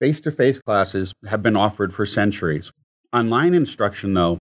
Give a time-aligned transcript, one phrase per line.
[0.00, 2.70] Face to face classes have been offered for centuries.
[3.12, 4.38] Online instruction, though,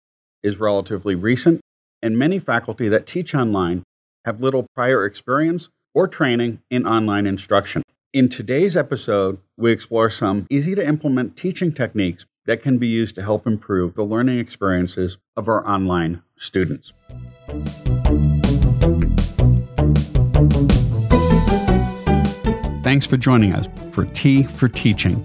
[0.45, 1.61] is relatively recent,
[2.03, 3.83] and many faculty that teach online
[4.25, 7.83] have little prior experience or training in online instruction.
[8.13, 13.17] In today's episode, we explore some easy to implement teaching techniques that can be used
[13.17, 16.93] to help improve the learning experiences of our online students.
[22.85, 25.25] Thanks for joining us for Tea for Teaching,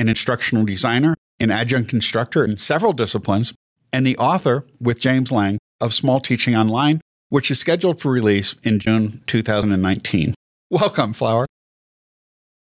[0.00, 3.52] an instructional designer, an adjunct instructor in several disciplines,
[3.92, 8.54] and the author with James Lang of Small Teaching Online, which is scheduled for release
[8.62, 10.34] in June 2019.
[10.70, 11.46] Welcome, Flower.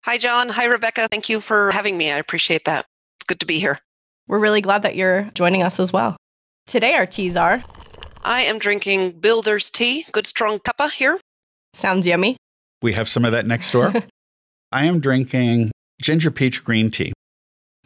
[0.03, 0.49] Hi, John.
[0.49, 1.07] Hi, Rebecca.
[1.11, 2.11] Thank you for having me.
[2.11, 2.85] I appreciate that.
[3.17, 3.77] It's good to be here.
[4.27, 6.17] We're really glad that you're joining us as well.
[6.65, 7.63] Today, our teas are
[8.23, 11.19] I am drinking Builder's tea, good strong cuppa here.
[11.73, 12.35] Sounds yummy.
[12.81, 13.93] We have some of that next door.
[14.71, 15.71] I am drinking
[16.01, 17.13] ginger peach green tea.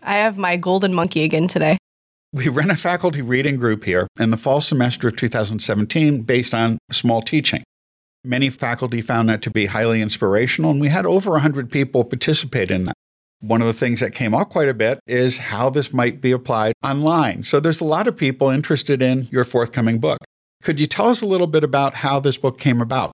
[0.02, 1.78] I have my golden monkey again today.
[2.34, 6.78] We ran a faculty reading group here in the fall semester of 2017 based on
[6.92, 7.64] small teaching.
[8.24, 12.72] Many faculty found that to be highly inspirational, and we had over 100 people participate
[12.72, 12.94] in that.
[13.40, 16.32] One of the things that came up quite a bit is how this might be
[16.32, 17.44] applied online.
[17.44, 20.20] So there's a lot of people interested in your forthcoming book.
[20.62, 23.12] Could you tell us a little bit about how this book came about?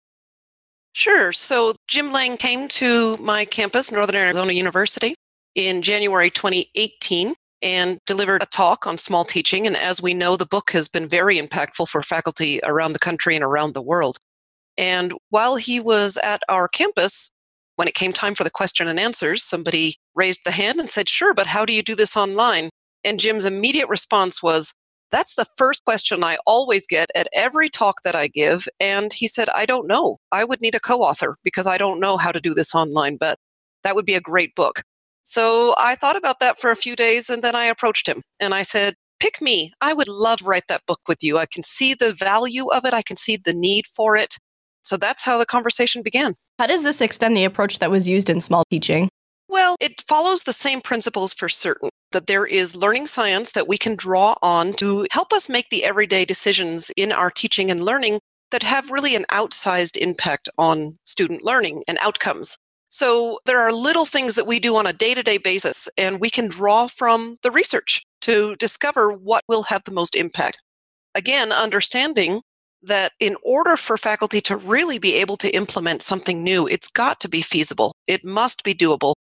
[0.92, 1.32] Sure.
[1.32, 5.16] So Jim Lang came to my campus, Northern Arizona University,
[5.58, 9.66] in January 2018 and delivered a talk on small teaching.
[9.66, 13.36] And as we know, the book has been very impactful for faculty around the country
[13.36, 14.20] and around the world.
[14.78, 17.32] And while he was at our campus,
[17.76, 21.10] when it came time for the question and answers, somebody raised the hand and said,
[21.10, 22.70] Sure, but how do you do this online?
[23.04, 24.74] And Jim's immediate response was,
[25.12, 28.68] That's the first question I always get at every talk that I give.
[28.80, 30.18] And he said, I don't know.
[30.32, 33.18] I would need a co author because I don't know how to do this online,
[33.18, 33.40] but
[33.82, 34.84] that would be a great book.
[35.30, 38.54] So I thought about that for a few days and then I approached him and
[38.54, 39.74] I said, Pick me.
[39.82, 41.38] I would love to write that book with you.
[41.38, 44.38] I can see the value of it, I can see the need for it.
[44.84, 46.34] So that's how the conversation began.
[46.60, 49.10] How does this extend the approach that was used in small teaching?
[49.50, 53.78] Well, it follows the same principles for certain that there is learning science that we
[53.78, 58.22] can draw on to help us make the everyday decisions in our teaching and learning
[58.52, 62.58] that have really an outsized impact on student learning and outcomes.
[62.90, 66.20] So there are little things that we do on a day to day basis, and
[66.20, 70.60] we can draw from the research to discover what will have the most impact.
[71.16, 72.42] Again, understanding
[72.84, 77.20] that in order for faculty to really be able to implement something new, it's got
[77.22, 77.94] to be feasible.
[78.08, 79.14] It must be doable.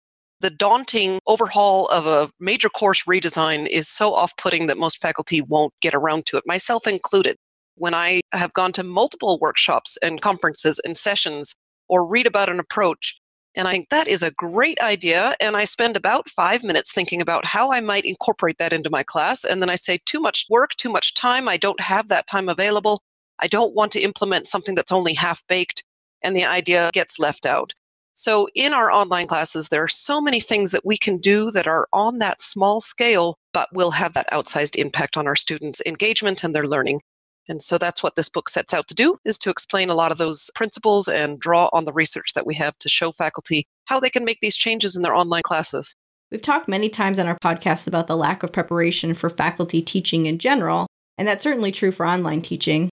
[0.42, 5.42] The daunting overhaul of a major course redesign is so off putting that most faculty
[5.42, 7.38] won't get around to it, myself included.
[7.76, 11.56] When I have gone to multiple workshops and conferences and sessions
[11.88, 13.16] or read about an approach,
[13.56, 15.36] and I think that is a great idea.
[15.40, 19.04] And I spend about five minutes thinking about how I might incorporate that into my
[19.04, 19.44] class.
[19.44, 21.48] And then I say, too much work, too much time.
[21.48, 23.02] I don't have that time available.
[23.40, 25.84] I don't want to implement something that's only half baked.
[26.22, 27.74] And the idea gets left out.
[28.18, 31.68] So, in our online classes, there are so many things that we can do that
[31.68, 36.42] are on that small scale, but will have that outsized impact on our students' engagement
[36.44, 37.02] and their learning.
[37.48, 40.12] And so that's what this book sets out to do is to explain a lot
[40.12, 44.00] of those principles and draw on the research that we have to show faculty how
[44.00, 45.96] they can make these changes in their online classes.
[46.32, 50.26] We've talked many times on our podcast about the lack of preparation for faculty teaching
[50.26, 52.90] in general, and that's certainly true for online teaching.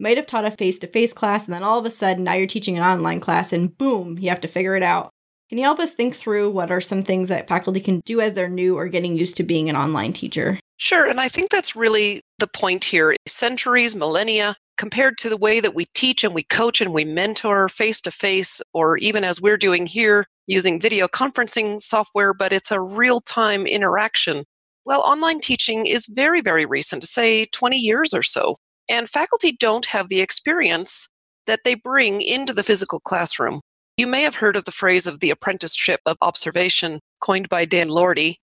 [0.00, 2.24] You might have taught a face to face class, and then all of a sudden,
[2.24, 5.10] now you're teaching an online class, and boom, you have to figure it out.
[5.48, 8.34] Can you help us think through what are some things that faculty can do as
[8.34, 10.58] they're new or getting used to being an online teacher?
[10.76, 11.06] Sure.
[11.06, 13.14] And I think that's really the point here.
[13.26, 17.68] Centuries, millennia, compared to the way that we teach and we coach and we mentor
[17.68, 22.70] face to face, or even as we're doing here using video conferencing software, but it's
[22.70, 24.44] a real time interaction.
[24.84, 28.56] Well, online teaching is very, very recent, say 20 years or so.
[28.90, 31.08] And faculty don't have the experience
[31.46, 33.60] that they bring into the physical classroom.
[33.96, 37.88] You may have heard of the phrase of the apprenticeship of observation coined by Dan
[37.88, 38.38] Lortie.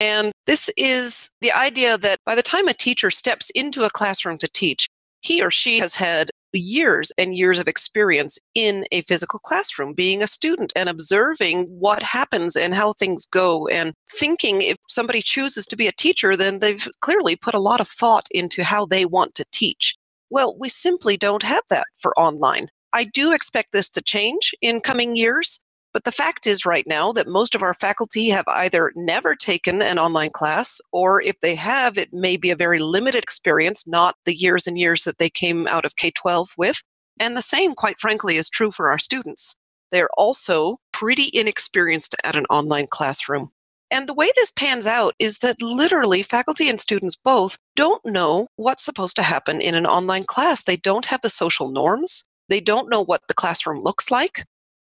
[0.00, 4.38] And this is the idea that by the time a teacher steps into a classroom
[4.38, 4.88] to teach,
[5.20, 10.22] he or she has had years and years of experience in a physical classroom, being
[10.22, 15.66] a student and observing what happens and how things go, and thinking if somebody chooses
[15.66, 19.04] to be a teacher, then they've clearly put a lot of thought into how they
[19.04, 19.96] want to teach.
[20.30, 22.68] Well, we simply don't have that for online.
[22.92, 25.58] I do expect this to change in coming years.
[25.94, 29.80] But the fact is, right now, that most of our faculty have either never taken
[29.80, 34.16] an online class, or if they have, it may be a very limited experience, not
[34.24, 36.82] the years and years that they came out of K 12 with.
[37.20, 39.54] And the same, quite frankly, is true for our students.
[39.92, 43.50] They're also pretty inexperienced at an online classroom.
[43.92, 48.48] And the way this pans out is that literally faculty and students both don't know
[48.56, 50.62] what's supposed to happen in an online class.
[50.62, 52.24] They don't have the social norms.
[52.48, 54.44] They don't know what the classroom looks like.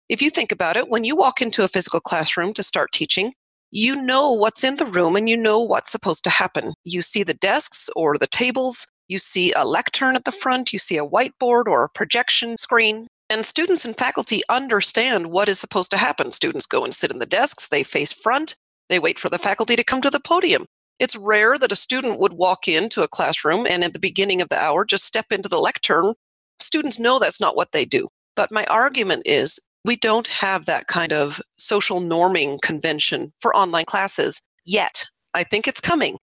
[0.07, 3.33] If you think about it, when you walk into a physical classroom to start teaching,
[3.71, 6.73] you know what's in the room and you know what's supposed to happen.
[6.83, 10.77] You see the desks or the tables, you see a lectern at the front, you
[10.77, 13.07] see a whiteboard or a projection screen.
[13.31, 16.31] And students and faculty understand what is supposed to happen.
[16.31, 18.53] Students go and sit in the desks, they face front,
[18.89, 20.65] they wait for the faculty to come to the podium.
[20.99, 24.49] It's rare that a student would walk into a classroom and at the beginning of
[24.49, 26.13] the hour just step into the lectern.
[26.59, 28.07] Students know that's not what they do.
[28.35, 33.85] But my argument is we don't have that kind of social norming convention for online
[33.85, 35.05] classes yet.
[35.35, 36.17] I think it's coming.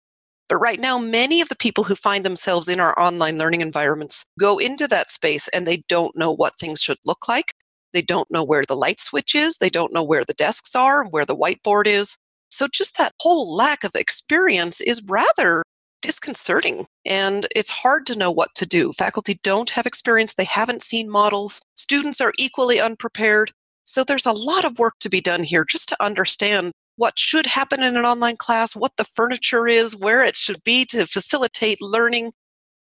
[0.49, 4.25] But right now, many of the people who find themselves in our online learning environments
[4.38, 7.55] go into that space and they don't know what things should look like.
[7.93, 9.56] They don't know where the light switch is.
[9.59, 12.17] They don't know where the desks are, where the whiteboard is.
[12.50, 15.62] So, just that whole lack of experience is rather
[16.02, 18.93] disconcerting and it's hard to know what to do.
[18.93, 23.52] Faculty don't have experience, they haven't seen models, students are equally unprepared.
[23.84, 27.46] So there's a lot of work to be done here just to understand what should
[27.46, 31.81] happen in an online class, what the furniture is, where it should be to facilitate
[31.81, 32.32] learning.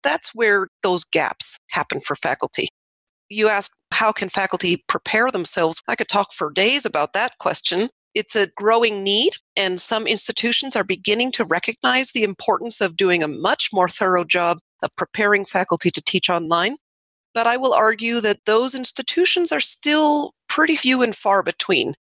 [0.02, 2.68] That's where those gaps happen for faculty.
[3.28, 5.82] You ask, how can faculty prepare themselves?
[5.88, 7.88] I could talk for days about that question.
[8.16, 13.22] It's a growing need, and some institutions are beginning to recognize the importance of doing
[13.22, 16.76] a much more thorough job of preparing faculty to teach online.
[17.34, 21.92] But I will argue that those institutions are still pretty few and far between.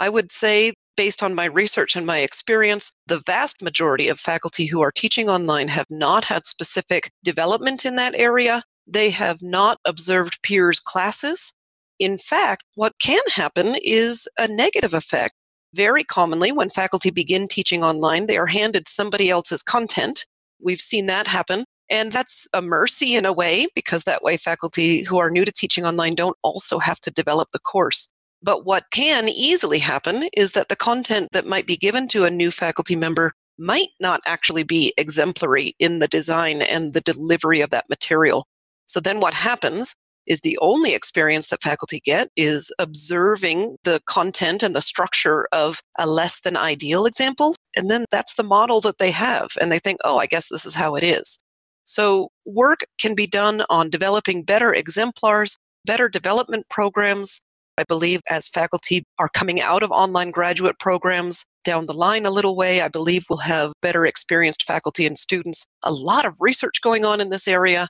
[0.00, 4.66] I would say, based on my research and my experience, the vast majority of faculty
[4.66, 8.64] who are teaching online have not had specific development in that area.
[8.88, 11.52] They have not observed peers' classes.
[12.00, 15.34] In fact, what can happen is a negative effect
[15.74, 20.26] very commonly, when faculty begin teaching online, they are handed somebody else's content.
[20.62, 21.64] We've seen that happen.
[21.88, 25.52] And that's a mercy in a way, because that way faculty who are new to
[25.52, 28.08] teaching online don't also have to develop the course.
[28.42, 32.30] But what can easily happen is that the content that might be given to a
[32.30, 37.70] new faculty member might not actually be exemplary in the design and the delivery of
[37.70, 38.46] that material.
[38.86, 39.94] So then what happens
[40.30, 45.82] is the only experience that faculty get is observing the content and the structure of
[45.98, 47.56] a less than ideal example.
[47.76, 49.50] And then that's the model that they have.
[49.60, 51.36] And they think, oh, I guess this is how it is.
[51.82, 57.40] So work can be done on developing better exemplars, better development programs.
[57.76, 62.30] I believe as faculty are coming out of online graduate programs down the line a
[62.30, 65.66] little way, I believe we'll have better experienced faculty and students.
[65.82, 67.88] A lot of research going on in this area,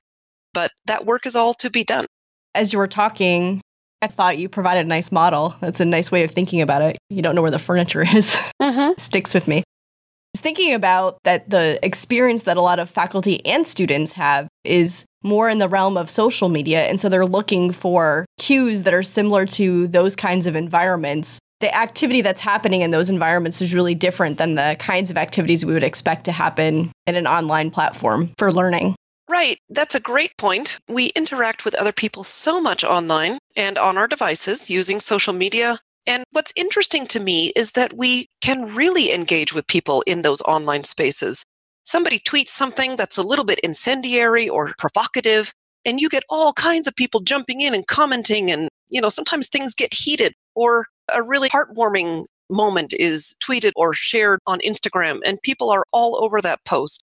[0.55, 2.07] but that work is all to be done
[2.55, 3.61] as you were talking,
[4.03, 5.55] I thought you provided a nice model.
[5.61, 6.99] That's a nice way of thinking about it.
[7.11, 8.37] You don't know where the furniture is.
[8.61, 8.93] Mm-hmm.
[8.99, 9.59] Sticks with me.
[9.59, 14.49] I was thinking about that the experience that a lot of faculty and students have
[14.65, 16.85] is more in the realm of social media.
[16.85, 21.39] And so they're looking for cues that are similar to those kinds of environments.
[21.61, 25.67] The activity that's happening in those environments is really different than the kinds of activities
[25.67, 28.95] we would expect to happen in an online platform for learning.
[29.31, 29.61] Right.
[29.69, 30.77] That's a great point.
[30.89, 35.79] We interact with other people so much online and on our devices using social media.
[36.05, 40.41] And what's interesting to me is that we can really engage with people in those
[40.41, 41.45] online spaces.
[41.85, 45.53] Somebody tweets something that's a little bit incendiary or provocative,
[45.85, 49.47] and you get all kinds of people jumping in and commenting and you know sometimes
[49.47, 55.41] things get heated or a really heartwarming moment is tweeted or shared on Instagram and
[55.43, 57.05] people are all over that post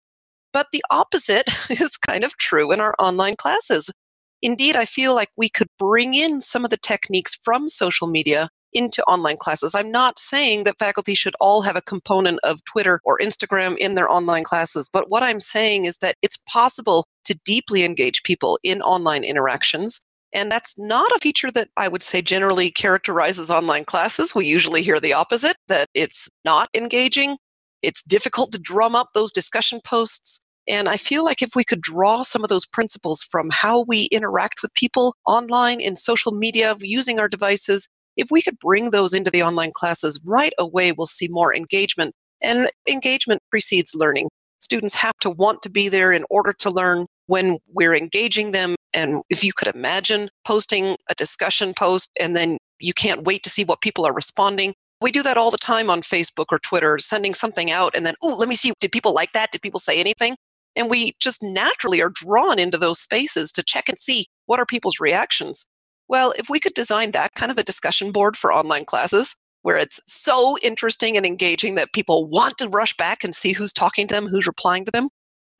[0.56, 3.92] but the opposite is kind of true in our online classes.
[4.42, 8.48] Indeed, I feel like we could bring in some of the techniques from social media
[8.72, 9.76] into online classes.
[9.76, 13.96] I'm not saying that faculty should all have a component of Twitter or Instagram in
[13.96, 18.58] their online classes, but what I'm saying is that it's possible to deeply engage people
[18.64, 20.00] in online interactions.
[20.32, 24.34] And that's not a feature that I would say generally characterizes online classes.
[24.34, 27.38] We usually hear the opposite that it's not engaging,
[27.86, 30.42] it's difficult to drum up those discussion posts.
[30.68, 34.06] And I feel like if we could draw some of those principles from how we
[34.06, 39.14] interact with people online in social media using our devices, if we could bring those
[39.14, 42.14] into the online classes right away, we'll see more engagement.
[42.42, 44.28] And engagement precedes learning.
[44.60, 48.76] Students have to want to be there in order to learn when we're engaging them.
[48.94, 53.50] And if you could imagine posting a discussion post and then you can't wait to
[53.50, 54.74] see what people are responding.
[55.02, 58.16] We do that all the time on Facebook or Twitter, sending something out and then,
[58.24, 59.52] oh, let me see, did people like that?
[59.52, 60.36] Did people say anything?
[60.76, 64.66] And we just naturally are drawn into those spaces to check and see what are
[64.66, 65.66] people's reactions.
[66.08, 69.78] Well, if we could design that kind of a discussion board for online classes, where
[69.78, 74.08] it's so interesting and engaging that people want to rush back and see who's talking
[74.08, 75.10] to them, who's replying to them,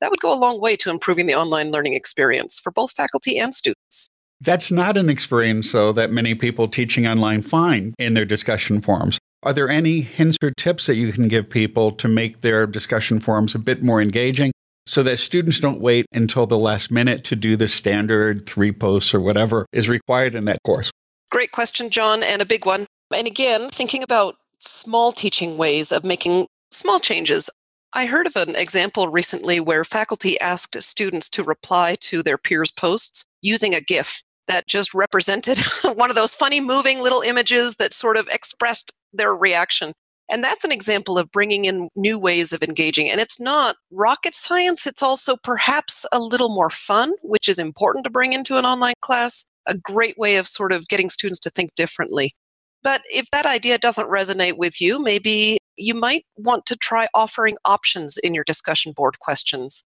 [0.00, 3.36] that would go a long way to improving the online learning experience for both faculty
[3.36, 4.08] and students.
[4.40, 9.18] That's not an experience, though, that many people teaching online find in their discussion forums.
[9.42, 13.18] Are there any hints or tips that you can give people to make their discussion
[13.18, 14.52] forums a bit more engaging
[14.86, 19.12] so that students don't wait until the last minute to do the standard three posts
[19.12, 20.90] or whatever is required in that course?
[21.30, 22.86] Great question, John, and a big one.
[23.14, 27.50] And again, thinking about small teaching ways of making small changes.
[27.92, 32.70] I heard of an example recently where faculty asked students to reply to their peers'
[32.70, 35.58] posts using a GIF that just represented
[35.94, 39.92] one of those funny moving little images that sort of expressed their reaction.
[40.28, 43.10] And that's an example of bringing in new ways of engaging.
[43.10, 48.04] And it's not rocket science, it's also perhaps a little more fun, which is important
[48.04, 51.50] to bring into an online class, a great way of sort of getting students to
[51.50, 52.34] think differently.
[52.82, 57.56] But if that idea doesn't resonate with you, maybe you might want to try offering
[57.64, 59.84] options in your discussion board questions.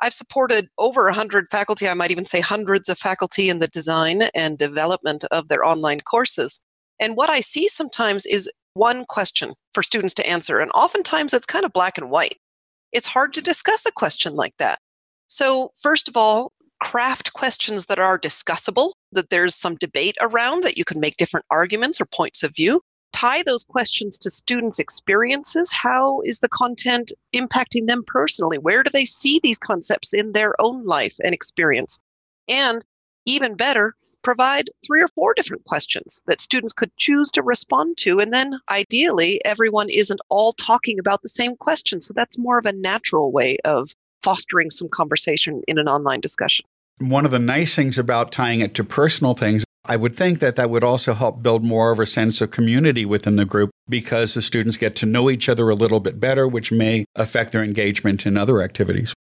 [0.00, 4.22] I've supported over 100 faculty, I might even say hundreds of faculty in the design
[4.34, 6.60] and development of their online courses.
[7.00, 10.58] And what I see sometimes is one question for students to answer.
[10.58, 12.38] And oftentimes it's kind of black and white.
[12.92, 14.78] It's hard to discuss a question like that.
[15.28, 20.76] So, first of all, craft questions that are discussable, that there's some debate around, that
[20.76, 22.82] you can make different arguments or points of view.
[23.12, 25.70] Tie those questions to students' experiences.
[25.70, 28.58] How is the content impacting them personally?
[28.58, 31.98] Where do they see these concepts in their own life and experience?
[32.48, 32.84] And
[33.26, 38.20] even better, provide three or four different questions that students could choose to respond to.
[38.20, 42.00] And then ideally, everyone isn't all talking about the same question.
[42.00, 46.64] So that's more of a natural way of fostering some conversation in an online discussion.
[46.98, 50.54] One of the nice things about tying it to personal things, I would think that
[50.56, 54.34] that would also help build more of a sense of community within the group because
[54.34, 57.64] the students get to know each other a little bit better, which may affect their
[57.64, 59.12] engagement in other activities.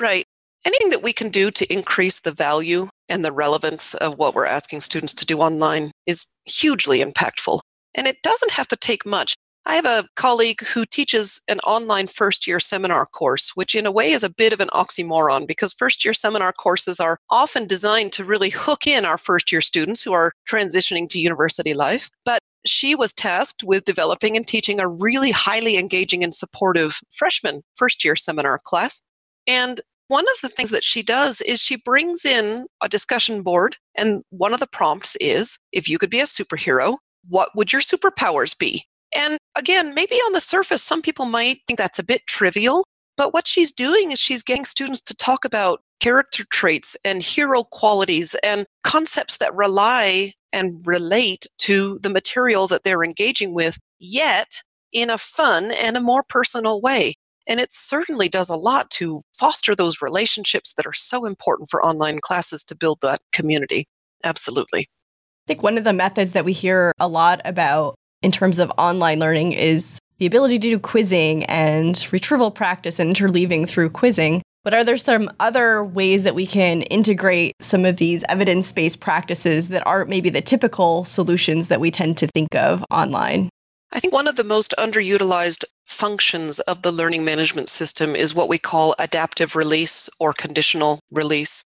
[0.00, 0.26] Right.
[0.64, 4.46] Anything that we can do to increase the value and the relevance of what we're
[4.46, 7.60] asking students to do online is hugely impactful.
[7.94, 9.34] And it doesn't have to take much.
[9.68, 13.90] I have a colleague who teaches an online first year seminar course, which in a
[13.90, 18.14] way is a bit of an oxymoron because first year seminar courses are often designed
[18.14, 22.10] to really hook in our first year students who are transitioning to university life.
[22.24, 27.60] But she was tasked with developing and teaching a really highly engaging and supportive freshman
[27.76, 29.02] first year seminar class.
[29.46, 33.76] And one of the things that she does is she brings in a discussion board,
[33.94, 36.96] and one of the prompts is if you could be a superhero,
[37.28, 38.84] what would your superpowers be?
[39.14, 42.84] And again, maybe on the surface, some people might think that's a bit trivial,
[43.16, 47.64] but what she's doing is she's getting students to talk about character traits and hero
[47.64, 54.62] qualities and concepts that rely and relate to the material that they're engaging with, yet
[54.92, 57.14] in a fun and a more personal way.
[57.48, 61.84] And it certainly does a lot to foster those relationships that are so important for
[61.84, 63.86] online classes to build that community.
[64.22, 64.80] Absolutely.
[64.80, 68.70] I think one of the methods that we hear a lot about in terms of
[68.76, 74.42] online learning is the ability to do quizzing and retrieval practice and interleaving through quizzing.
[74.64, 79.00] But are there some other ways that we can integrate some of these evidence based
[79.00, 83.48] practices that aren't maybe the typical solutions that we tend to think of online?
[83.92, 88.48] I think one of the most underutilized functions of the learning management system is what
[88.48, 91.64] we call adaptive release or conditional release.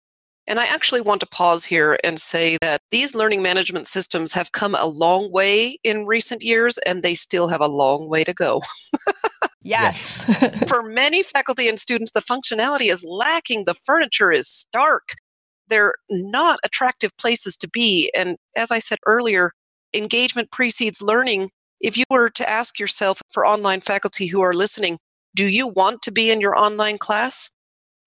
[0.47, 4.51] And I actually want to pause here and say that these learning management systems have
[4.51, 8.33] come a long way in recent years and they still have a long way to
[8.33, 8.61] go.
[9.63, 10.23] yes.
[10.67, 15.09] For many faculty and students, the functionality is lacking, the furniture is stark.
[15.67, 18.11] They're not attractive places to be.
[18.15, 19.51] And as I said earlier,
[19.93, 21.49] engagement precedes learning
[21.85, 24.97] if you were to ask yourself for online faculty who are listening,
[25.35, 27.47] do you want to be in your online class?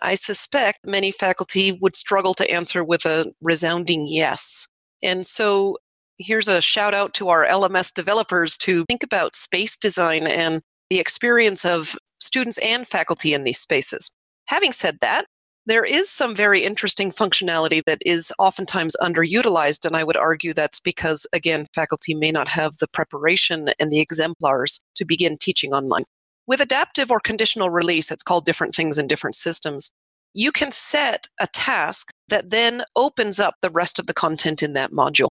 [0.02, 4.66] I suspect many faculty would struggle to answer with a resounding yes.
[5.00, 5.78] And so
[6.18, 10.98] here's a shout out to our LMS developers to think about space design and the
[10.98, 14.10] experience of students and faculty in these spaces.
[14.46, 15.26] Having said that,
[15.68, 20.80] there is some very interesting functionality that is oftentimes underutilized, and I would argue that's
[20.80, 26.04] because, again, faculty may not have the preparation and the exemplars to begin teaching online.
[26.46, 29.92] With adaptive or conditional release, it's called different things in different systems.
[30.32, 34.72] You can set a task that then opens up the rest of the content in
[34.72, 35.28] that module.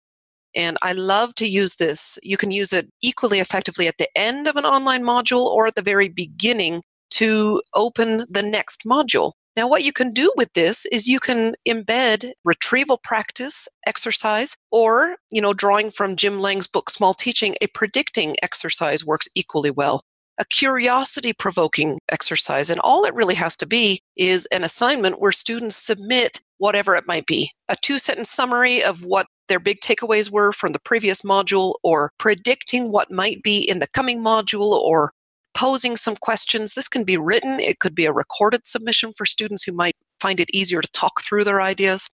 [0.54, 2.20] And I love to use this.
[2.24, 5.76] You can use it equally effectively at the end of an online module or at
[5.76, 9.32] the very beginning to open the next module.
[9.56, 15.16] Now, what you can do with this is you can embed retrieval practice exercise, or,
[15.32, 20.02] you know, drawing from Jim Lang's book, Small Teaching, a predicting exercise works equally well.
[20.40, 22.70] A curiosity provoking exercise.
[22.70, 27.08] And all it really has to be is an assignment where students submit whatever it
[27.08, 31.22] might be a two sentence summary of what their big takeaways were from the previous
[31.22, 35.12] module, or predicting what might be in the coming module, or
[35.56, 36.74] posing some questions.
[36.74, 40.40] This can be written, it could be a recorded submission for students who might find
[40.40, 42.10] it easier to talk through their ideas.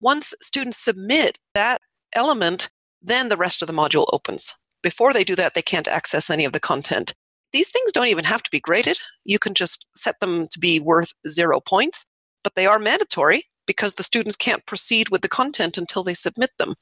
[0.00, 1.80] Once students submit that
[2.12, 2.68] element,
[3.00, 4.52] then the rest of the module opens.
[4.82, 7.14] Before they do that, they can't access any of the content.
[7.52, 8.98] These things don't even have to be graded.
[9.24, 12.06] You can just set them to be worth zero points,
[12.42, 16.50] but they are mandatory because the students can't proceed with the content until they submit
[16.58, 16.74] them.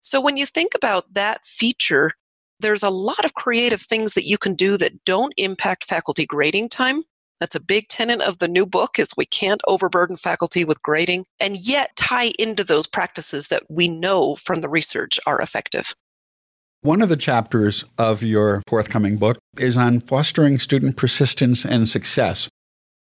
[0.00, 2.12] So when you think about that feature
[2.60, 6.68] there's a lot of creative things that you can do that don't impact faculty grading
[6.68, 7.02] time.
[7.40, 11.26] That's a big tenet of the new book is we can't overburden faculty with grading
[11.40, 15.94] and yet tie into those practices that we know from the research are effective.
[16.82, 22.48] One of the chapters of your forthcoming book is on fostering student persistence and success.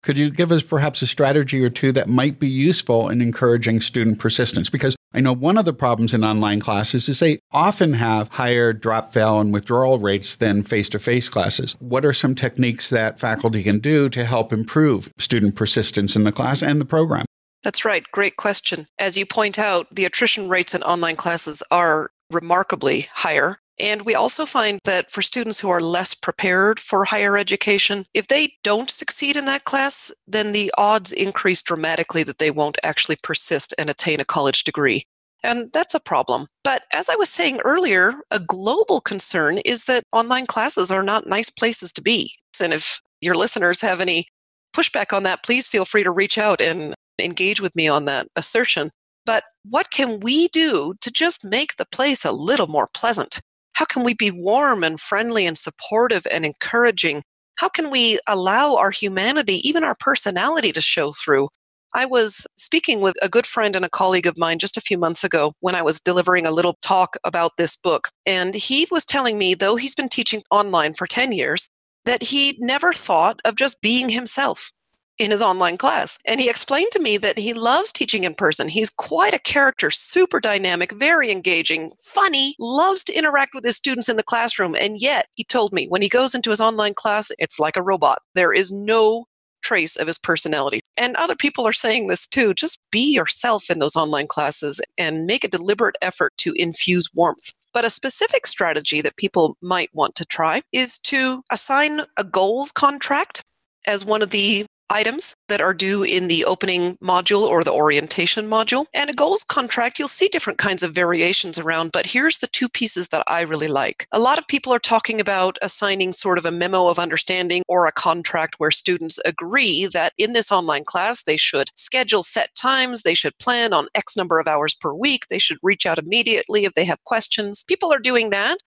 [0.03, 3.81] Could you give us perhaps a strategy or two that might be useful in encouraging
[3.81, 4.69] student persistence?
[4.69, 8.75] Because I know one of the problems in online classes is they often have higher
[8.75, 11.77] drop, fail, and withdrawal rates than face to face classes.
[11.79, 16.33] What are some techniques that faculty can do to help improve student persistence in the
[16.33, 17.25] class and the program?
[17.63, 18.05] That's right.
[18.13, 18.87] Great question.
[18.99, 23.59] As you point out, the attrition rates in online classes are remarkably higher.
[23.81, 28.27] And we also find that for students who are less prepared for higher education, if
[28.27, 33.17] they don't succeed in that class, then the odds increase dramatically that they won't actually
[33.23, 35.07] persist and attain a college degree.
[35.45, 36.49] And that's a problem.
[36.65, 41.29] But as I was saying earlier, a global concern is that online classes are not
[41.29, 42.33] nice places to be.
[42.61, 44.27] And if your listeners have any
[44.75, 48.27] pushback on that, please feel free to reach out and engage with me on that
[48.35, 48.91] assertion.
[49.25, 53.41] But what can we do to just make the place a little more pleasant?
[53.79, 57.23] How can we be warm and friendly and supportive and encouraging?
[57.59, 61.49] How can we allow our humanity, even our personality, to show through?
[61.95, 64.99] I was speaking with a good friend and a colleague of mine just a few
[64.99, 68.09] months ago when I was delivering a little talk about this book.
[68.27, 71.69] And he was telling me, though he's been teaching online for 10 years,
[72.05, 74.73] that he never thought of just being himself
[75.19, 76.19] in his online class.
[76.25, 78.69] And he explained to me that he loves teaching in person.
[78.69, 84.09] He's quite a character, super dynamic, very engaging, funny, loves to interact with his students
[84.09, 84.75] in the classroom.
[84.75, 87.83] And yet, he told me when he goes into his online class, it's like a
[87.83, 88.21] robot.
[88.35, 89.25] There is no
[89.63, 90.81] trace of his personality.
[90.97, 92.55] And other people are saying this too.
[92.55, 97.53] Just be yourself in those online classes and make a deliberate effort to infuse warmth.
[97.75, 102.73] But a specific strategy that people might want to try is to assign a goals
[102.73, 103.43] contract
[103.87, 108.47] as one of the items that are due in the opening module or the orientation
[108.47, 108.87] module.
[108.95, 112.69] And a goals contract, you'll see different kinds of variations around, but here's the two
[112.69, 114.07] pieces that I really like.
[114.13, 117.87] A lot of people are talking about assigning sort of a memo of understanding or
[117.87, 123.03] a contract where students agree that in this online class, they should schedule set times,
[123.03, 126.65] they should plan on X number of hours per week, they should reach out immediately
[126.65, 127.65] if they have questions.
[127.67, 128.59] People are doing that.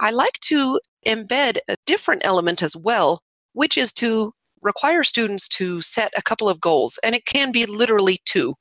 [0.00, 3.20] I like to embed a different element as well,
[3.52, 7.66] which is to require students to set a couple of goals, and it can be
[7.66, 8.54] literally two.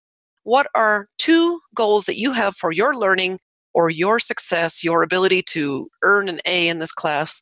[0.44, 3.40] What are two goals that you have for your learning
[3.74, 7.42] or your success, your ability to earn an A in this class?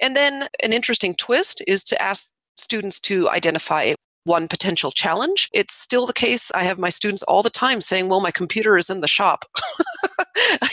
[0.00, 3.94] And then an interesting twist is to ask students to identify
[4.28, 5.48] one potential challenge.
[5.52, 6.52] It's still the case.
[6.54, 9.44] I have my students all the time saying, Well, my computer is in the shop.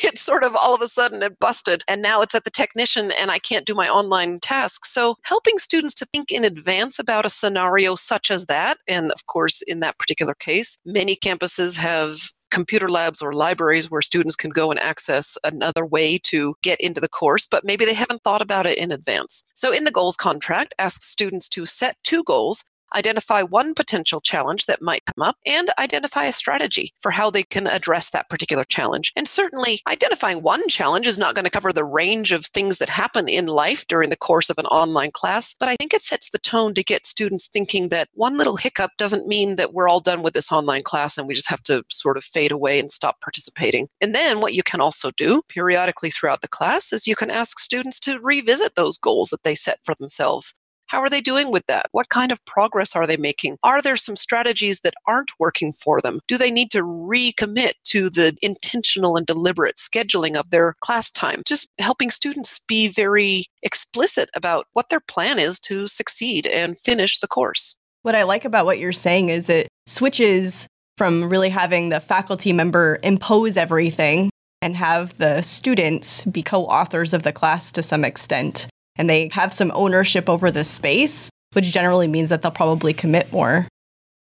[0.03, 3.11] it's sort of all of a sudden it busted, and now it's at the technician,
[3.11, 4.91] and I can't do my online tasks.
[4.93, 9.25] So, helping students to think in advance about a scenario such as that, and of
[9.25, 12.19] course, in that particular case, many campuses have
[12.51, 17.01] computer labs or libraries where students can go and access another way to get into
[17.01, 19.43] the course, but maybe they haven't thought about it in advance.
[19.53, 24.65] So, in the goals contract, ask students to set two goals identify one potential challenge
[24.65, 28.63] that might come up, and identify a strategy for how they can address that particular
[28.63, 29.11] challenge.
[29.15, 32.89] And certainly, identifying one challenge is not going to cover the range of things that
[32.89, 36.29] happen in life during the course of an online class, but I think it sets
[36.29, 39.99] the tone to get students thinking that one little hiccup doesn't mean that we're all
[39.99, 42.91] done with this online class and we just have to sort of fade away and
[42.91, 43.87] stop participating.
[44.01, 47.59] And then what you can also do periodically throughout the class is you can ask
[47.59, 50.53] students to revisit those goals that they set for themselves
[50.87, 51.87] how are they doing with that?
[51.91, 53.57] What kind of progress are they making?
[53.63, 56.19] Are there some strategies that aren't working for them?
[56.27, 61.41] Do they need to recommit to the intentional and deliberate scheduling of their class time?
[61.45, 67.19] Just helping students be very explicit about what their plan is to succeed and finish
[67.19, 67.75] the course.
[68.03, 70.67] What I like about what you're saying is it switches
[70.97, 74.29] from really having the faculty member impose everything
[74.61, 79.29] and have the students be co authors of the class to some extent and they
[79.33, 83.67] have some ownership over the space, which generally means that they'll probably commit more.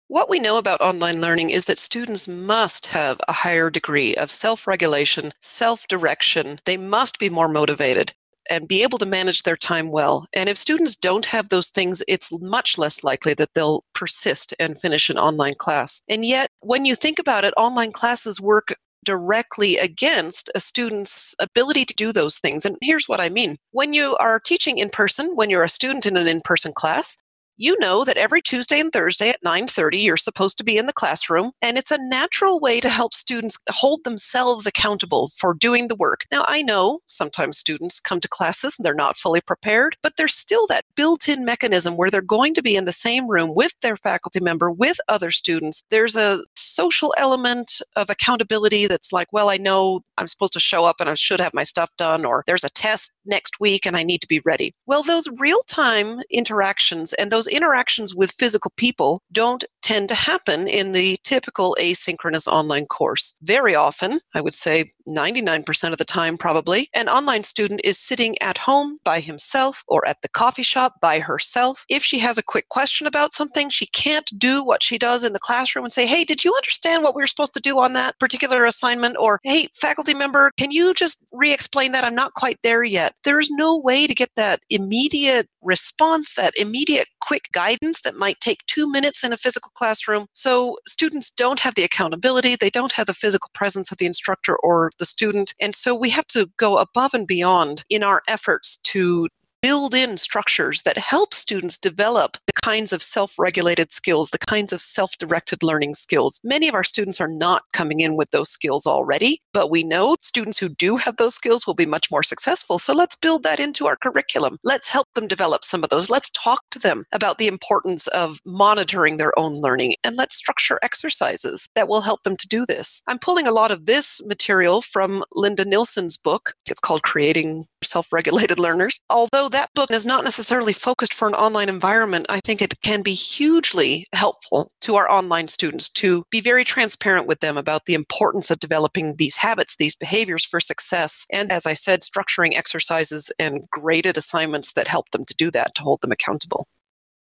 [0.07, 4.29] What we know about online learning is that students must have a higher degree of
[4.29, 6.59] self regulation, self direction.
[6.65, 8.11] They must be more motivated
[8.49, 10.27] and be able to manage their time well.
[10.33, 14.79] And if students don't have those things, it's much less likely that they'll persist and
[14.79, 16.01] finish an online class.
[16.09, 21.85] And yet, when you think about it, online classes work directly against a student's ability
[21.85, 22.65] to do those things.
[22.65, 23.57] And here's what I mean.
[23.71, 27.17] When you are teaching in person, when you're a student in an in person class,
[27.61, 30.93] you know that every Tuesday and Thursday at 9:30 you're supposed to be in the
[30.93, 35.95] classroom and it's a natural way to help students hold themselves accountable for doing the
[35.95, 36.25] work.
[36.31, 40.33] Now I know sometimes students come to classes and they're not fully prepared, but there's
[40.33, 43.95] still that built-in mechanism where they're going to be in the same room with their
[43.95, 45.83] faculty member with other students.
[45.91, 50.83] There's a social element of accountability that's like, well, I know I'm supposed to show
[50.85, 53.95] up and I should have my stuff done or there's a test next week and
[53.95, 54.73] I need to be ready.
[54.87, 60.91] Well, those real-time interactions and those interactions with physical people don't tend to happen in
[60.91, 63.33] the typical asynchronous online course.
[63.41, 68.39] Very often, I would say 99% of the time probably, an online student is sitting
[68.41, 71.85] at home by himself or at the coffee shop by herself.
[71.89, 75.33] If she has a quick question about something, she can't do what she does in
[75.33, 77.93] the classroom and say, Hey, did you understand what we were supposed to do on
[77.93, 79.17] that particular assignment?
[79.17, 82.03] Or, Hey, faculty member, can you just re explain that?
[82.03, 83.13] I'm not quite there yet.
[83.23, 88.65] There's no way to get that immediate response, that immediate quick guidance that might take
[88.67, 90.25] two minutes in a physical classroom.
[90.33, 94.55] So students don't have the accountability, they don't have the physical presence of the instructor
[94.57, 95.53] or the student.
[95.59, 99.27] And so we have to go above and beyond in our efforts to
[99.61, 104.81] build in structures that help students develop kinds of self regulated skills, the kinds of
[104.81, 106.39] self directed learning skills.
[106.43, 110.15] Many of our students are not coming in with those skills already, but we know
[110.21, 112.79] students who do have those skills will be much more successful.
[112.79, 114.57] So let's build that into our curriculum.
[114.63, 116.09] Let's help them develop some of those.
[116.09, 120.79] Let's talk to them about the importance of monitoring their own learning and let's structure
[120.81, 123.01] exercises that will help them to do this.
[123.07, 126.53] I'm pulling a lot of this material from Linda Nilson's book.
[126.69, 128.99] It's called Creating Self Regulated Learners.
[129.09, 133.01] Although that book is not necessarily focused for an online environment, I think it can
[133.01, 137.93] be hugely helpful to our online students to be very transparent with them about the
[137.93, 141.25] importance of developing these habits, these behaviors for success.
[141.31, 145.75] And as I said, structuring exercises and graded assignments that help them to do that,
[145.75, 146.67] to hold them accountable.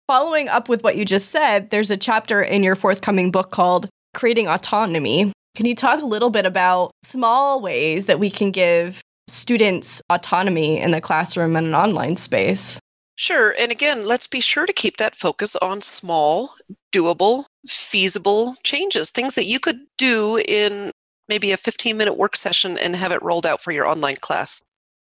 [0.06, 3.90] Following up with what you just said, there's a chapter in your forthcoming book called
[4.14, 5.34] Creating Autonomy.
[5.56, 10.80] Can you talk a little bit about small ways that we can give students' autonomy
[10.80, 12.80] in the classroom and an online space.
[13.18, 13.56] Sure.
[13.58, 16.54] And again, let's be sure to keep that focus on small,
[16.94, 20.92] doable, feasible changes, things that you could do in
[21.28, 24.62] maybe a 15 minute work session and have it rolled out for your online class.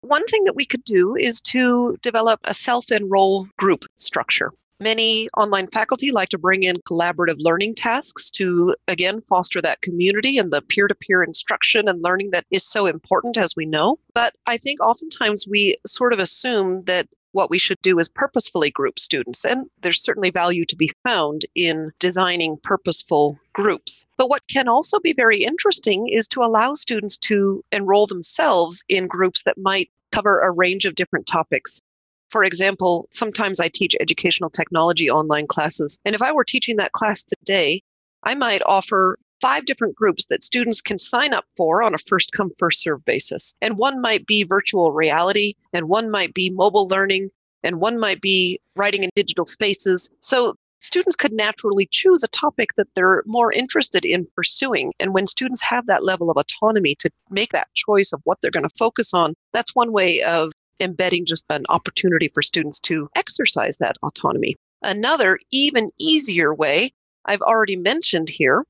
[0.02, 4.54] One thing that we could do is to develop a self enroll group structure.
[4.80, 10.38] Many online faculty like to bring in collaborative learning tasks to, again, foster that community
[10.38, 13.98] and the peer to peer instruction and learning that is so important, as we know.
[14.14, 18.72] But I think oftentimes we sort of assume that what we should do is purposefully
[18.72, 19.46] group students.
[19.46, 24.06] And there's certainly value to be found in designing purposeful groups.
[24.18, 29.08] But what can also be very interesting is to allow students to enroll themselves in
[29.08, 31.82] groups that might cover a range of different topics.
[32.30, 36.00] For example, sometimes I teach educational technology online classes.
[36.06, 37.84] And if I were teaching that class today,
[38.24, 42.32] I might offer five different groups that students can sign up for on a first
[42.32, 43.54] come, first serve basis.
[43.62, 47.30] And one might be virtual reality, and one might be mobile learning,
[47.64, 50.10] and one might be writing in digital spaces.
[50.22, 54.94] So students could naturally choose a topic that they're more interested in pursuing.
[55.00, 58.52] And when students have that level of autonomy to make that choice of what they're
[58.52, 63.10] going to focus on, that's one way of embedding just an opportunity for students to
[63.16, 64.56] exercise that autonomy.
[64.84, 66.92] Another, even easier way
[67.26, 68.64] I've already mentioned here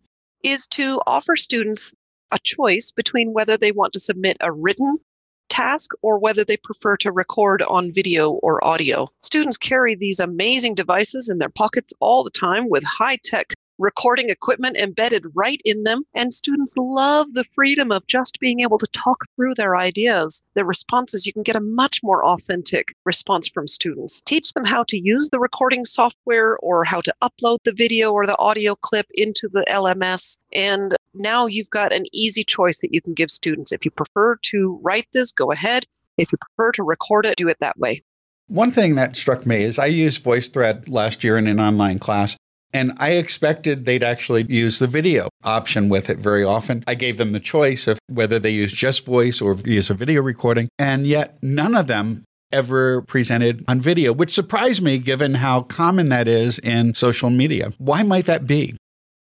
[0.47, 1.93] is to offer students
[2.31, 4.97] a choice between whether they want to submit a written
[5.49, 9.09] task or whether they prefer to record on video or audio.
[9.23, 14.29] Students carry these amazing devices in their pockets all the time with high tech recording
[14.29, 16.03] equipment embedded right in them.
[16.13, 20.65] And students love the freedom of just being able to talk through their ideas, their
[20.65, 21.25] responses.
[21.25, 24.21] You can get a much more authentic response from students.
[24.21, 28.25] Teach them how to use the recording software or how to upload the video or
[28.25, 30.37] the audio clip into the LMS.
[30.53, 33.71] And now you've got an easy choice that you can give students.
[33.71, 35.85] If you prefer to write this, go ahead.
[36.17, 38.01] If you prefer to record it, do it that way.
[38.47, 42.37] One thing that struck me is I used VoiceThread last year in an online class,
[42.73, 46.83] and I expected they'd actually use the video option with it very often.
[46.87, 50.21] I gave them the choice of whether they use just voice or use a video
[50.21, 55.61] recording, and yet none of them ever presented on video, which surprised me given how
[55.61, 57.71] common that is in social media.
[57.77, 58.75] Why might that be?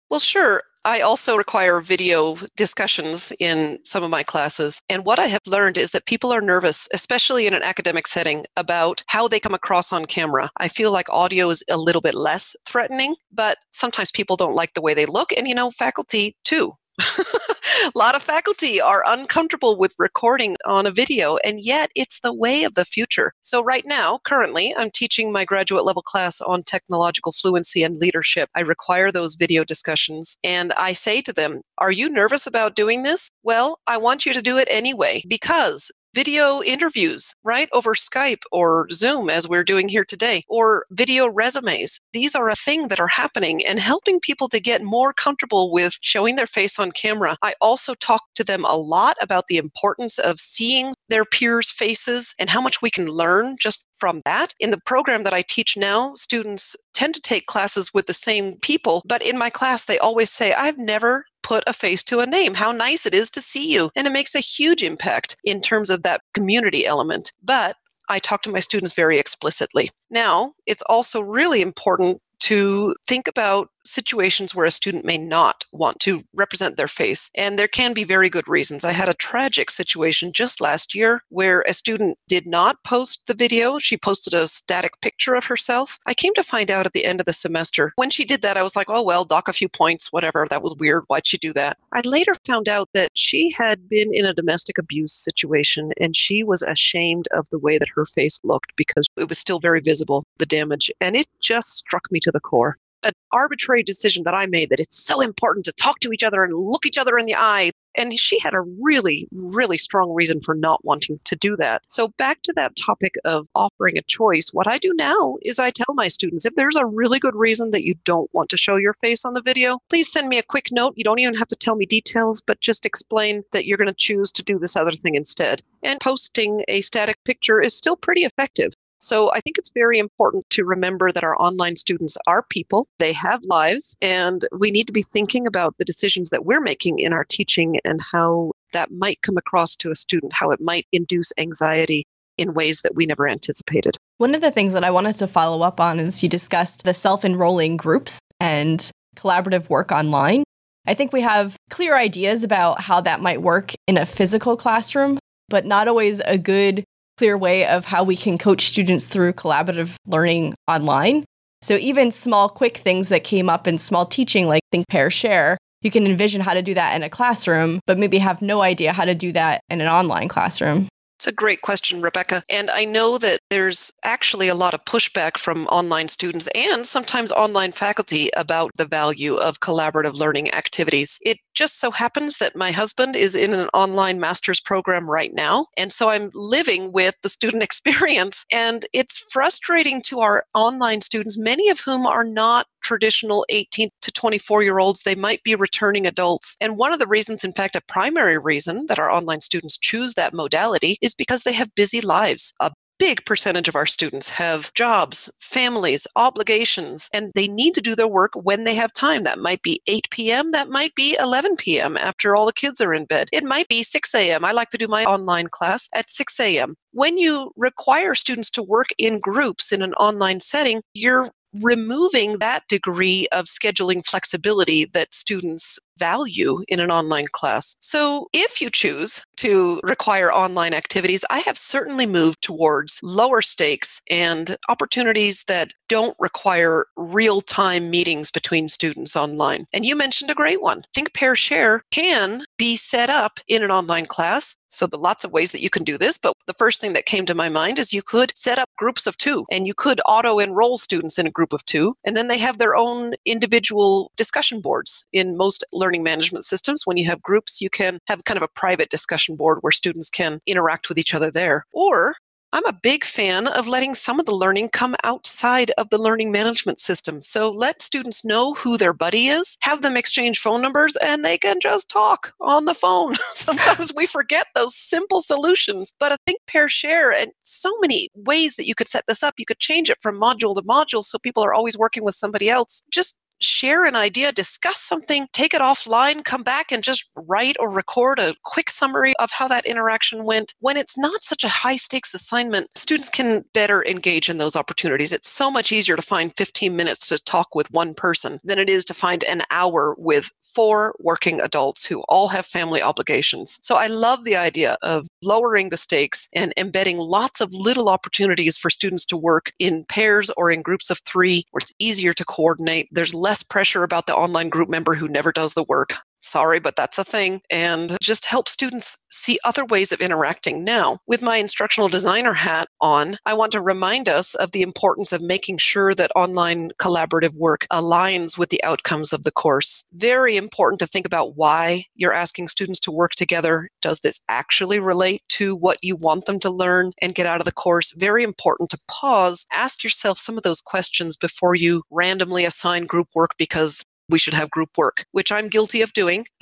[0.09, 0.63] Well, sure.
[0.85, 4.83] I also require video discussions in some of my classes.
[4.87, 8.45] And what I have learned is that people are nervous, especially in an academic setting,
[8.55, 10.51] about how they come across on camera.
[10.57, 14.75] I feel like audio is a little bit less threatening, but sometimes people don't like
[14.75, 15.33] the way they look.
[15.35, 16.73] And, you know, faculty too.
[17.85, 22.33] a lot of faculty are uncomfortable with recording on a video, and yet it's the
[22.33, 23.31] way of the future.
[23.41, 28.49] So, right now, currently, I'm teaching my graduate level class on technological fluency and leadership.
[28.55, 33.03] I require those video discussions, and I say to them, Are you nervous about doing
[33.03, 33.29] this?
[33.43, 37.67] Well, I want you to do it anyway because video interviews, right?
[37.73, 41.99] Over Skype or Zoom, as we're doing here today, or video resumes.
[42.13, 45.97] These are a thing that are happening and helping people to get more comfortable with
[45.99, 47.37] showing their face on camera.
[47.43, 52.33] I also talk to them a lot about the importance of seeing their peers' faces
[52.39, 54.53] and how much we can learn just from that.
[54.59, 58.57] In the program that I teach now, students tend to take classes with the same
[58.61, 62.25] people, but in my class, they always say, I've never put a face to a
[62.25, 62.55] name.
[62.55, 63.91] How nice it is to see you.
[63.95, 67.31] And it makes a huge impact in terms of that community element.
[67.43, 67.75] But
[68.09, 69.91] I talk to my students very explicitly.
[70.09, 75.99] Now, it's also really important to think about situations where a student may not want
[76.01, 77.29] to represent their face.
[77.35, 78.83] And there can be very good reasons.
[78.83, 83.33] I had a tragic situation just last year where a student did not post the
[83.33, 83.79] video.
[83.79, 85.99] She posted a static picture of herself.
[86.05, 87.93] I came to find out at the end of the semester.
[87.95, 90.47] When she did that, I was like, oh, well, dock a few points, whatever.
[90.49, 91.03] That was weird.
[91.07, 91.77] Why'd she do that?
[91.93, 96.43] I later found out that she had been in a domestic abuse situation and she
[96.43, 100.25] was ashamed of the way that her face looked because it was still very visible,
[100.37, 100.91] the damage.
[101.01, 104.79] And it just struck me to the core an arbitrary decision that I made that
[104.79, 107.71] it's so important to talk to each other and look each other in the eye.
[107.97, 111.83] And she had a really, really strong reason for not wanting to do that.
[111.87, 115.71] So, back to that topic of offering a choice, what I do now is I
[115.71, 118.75] tell my students if there's a really good reason that you don't want to show
[118.75, 120.95] your face on the video, please send me a quick note.
[120.97, 123.93] You don't even have to tell me details, but just explain that you're going to
[123.93, 125.61] choose to do this other thing instead.
[125.81, 128.73] And posting a static picture is still pretty effective.
[129.05, 133.13] So I think it's very important to remember that our online students are people, they
[133.13, 137.13] have lives, and we need to be thinking about the decisions that we're making in
[137.13, 141.31] our teaching and how that might come across to a student, how it might induce
[141.37, 142.03] anxiety
[142.39, 143.95] in ways that we never anticipated.
[144.17, 146.93] One of the things that I wanted to follow up on is you discussed the
[146.93, 150.43] self enrolling groups and collaborative work online.
[150.87, 155.19] I think we have clear ideas about how that might work in a physical classroom,
[155.47, 156.83] but not always a good
[157.17, 161.23] clear way of how we can coach students through collaborative learning online.
[161.61, 165.57] So even small, quick things that came up in small teaching, like think, pair, share,
[165.81, 168.91] you can envision how to do that in a classroom, but maybe have no idea
[168.91, 170.87] how to do that in an online classroom.
[171.17, 172.43] It's a great question, Rebecca.
[172.49, 177.31] And I know that there's actually a lot of pushback from online students and sometimes
[177.31, 181.17] online faculty about the value of collaborative learning activities.
[181.21, 185.67] It just so happens that my husband is in an online master's program right now.
[185.77, 188.45] And so I'm living with the student experience.
[188.51, 194.11] And it's frustrating to our online students, many of whom are not traditional 18 to
[194.11, 195.01] 24 year olds.
[195.01, 196.55] They might be returning adults.
[196.61, 200.13] And one of the reasons, in fact, a primary reason that our online students choose
[200.13, 202.53] that modality is because they have busy lives.
[202.59, 207.95] A big percentage of our students have jobs, families, obligations, and they need to do
[207.95, 209.23] their work when they have time.
[209.23, 211.97] That might be 8 p.m., that might be 11 p.m.
[211.97, 213.27] after all the kids are in bed.
[213.33, 214.45] It might be 6 a.m.
[214.45, 216.75] I like to do my online class at 6 a.m.
[216.91, 221.29] When you require students to work in groups in an online setting, you're
[221.61, 227.75] removing that degree of scheduling flexibility that students value in an online class.
[227.79, 234.01] So, if you choose to require online activities, I have certainly moved towards lower stakes
[234.09, 239.65] and opportunities that don't require real time meetings between students online.
[239.73, 240.83] And you mentioned a great one.
[240.93, 245.31] Think Pair Share can be set up in an online class so are lots of
[245.31, 247.79] ways that you can do this, but the first thing that came to my mind
[247.79, 251.27] is you could set up groups of two and you could auto enroll students in
[251.27, 255.05] a group of two, and then they have their own individual discussion boards.
[255.13, 258.47] In most learning management systems, when you have groups, you can have kind of a
[258.47, 261.65] private discussion board where students can interact with each other there.
[261.73, 262.15] Or
[262.55, 266.31] I'm a big fan of letting some of the learning come outside of the learning
[266.31, 267.21] management system.
[267.21, 271.37] So let students know who their buddy is, have them exchange phone numbers, and they
[271.37, 273.15] can just talk on the phone.
[273.33, 278.55] Sometimes we forget those simple solutions, but I think pair share and so many ways
[278.55, 279.33] that you could set this up.
[279.37, 282.49] You could change it from module to module so people are always working with somebody
[282.49, 282.81] else.
[282.89, 287.69] Just share an idea, discuss something, take it offline, come back and just write or
[287.69, 290.53] record a quick summary of how that interaction went.
[290.59, 295.11] When it's not such a high stakes assignment, students can better engage in those opportunities.
[295.11, 298.69] It's so much easier to find 15 minutes to talk with one person than it
[298.69, 303.59] is to find an hour with four working adults who all have family obligations.
[303.61, 308.57] So I love the idea of lowering the stakes and embedding lots of little opportunities
[308.57, 312.25] for students to work in pairs or in groups of three where it's easier to
[312.25, 312.87] coordinate.
[312.91, 315.95] There's less pressure about the online group member who never does the work.
[316.25, 317.41] Sorry, but that's a thing.
[317.49, 320.63] And just help students see other ways of interacting.
[320.63, 325.11] Now, with my instructional designer hat on, I want to remind us of the importance
[325.11, 329.83] of making sure that online collaborative work aligns with the outcomes of the course.
[329.93, 333.69] Very important to think about why you're asking students to work together.
[333.81, 337.45] Does this actually relate to what you want them to learn and get out of
[337.45, 337.93] the course?
[337.95, 343.07] Very important to pause, ask yourself some of those questions before you randomly assign group
[343.15, 346.25] work because we should have group work, which I'm guilty of doing.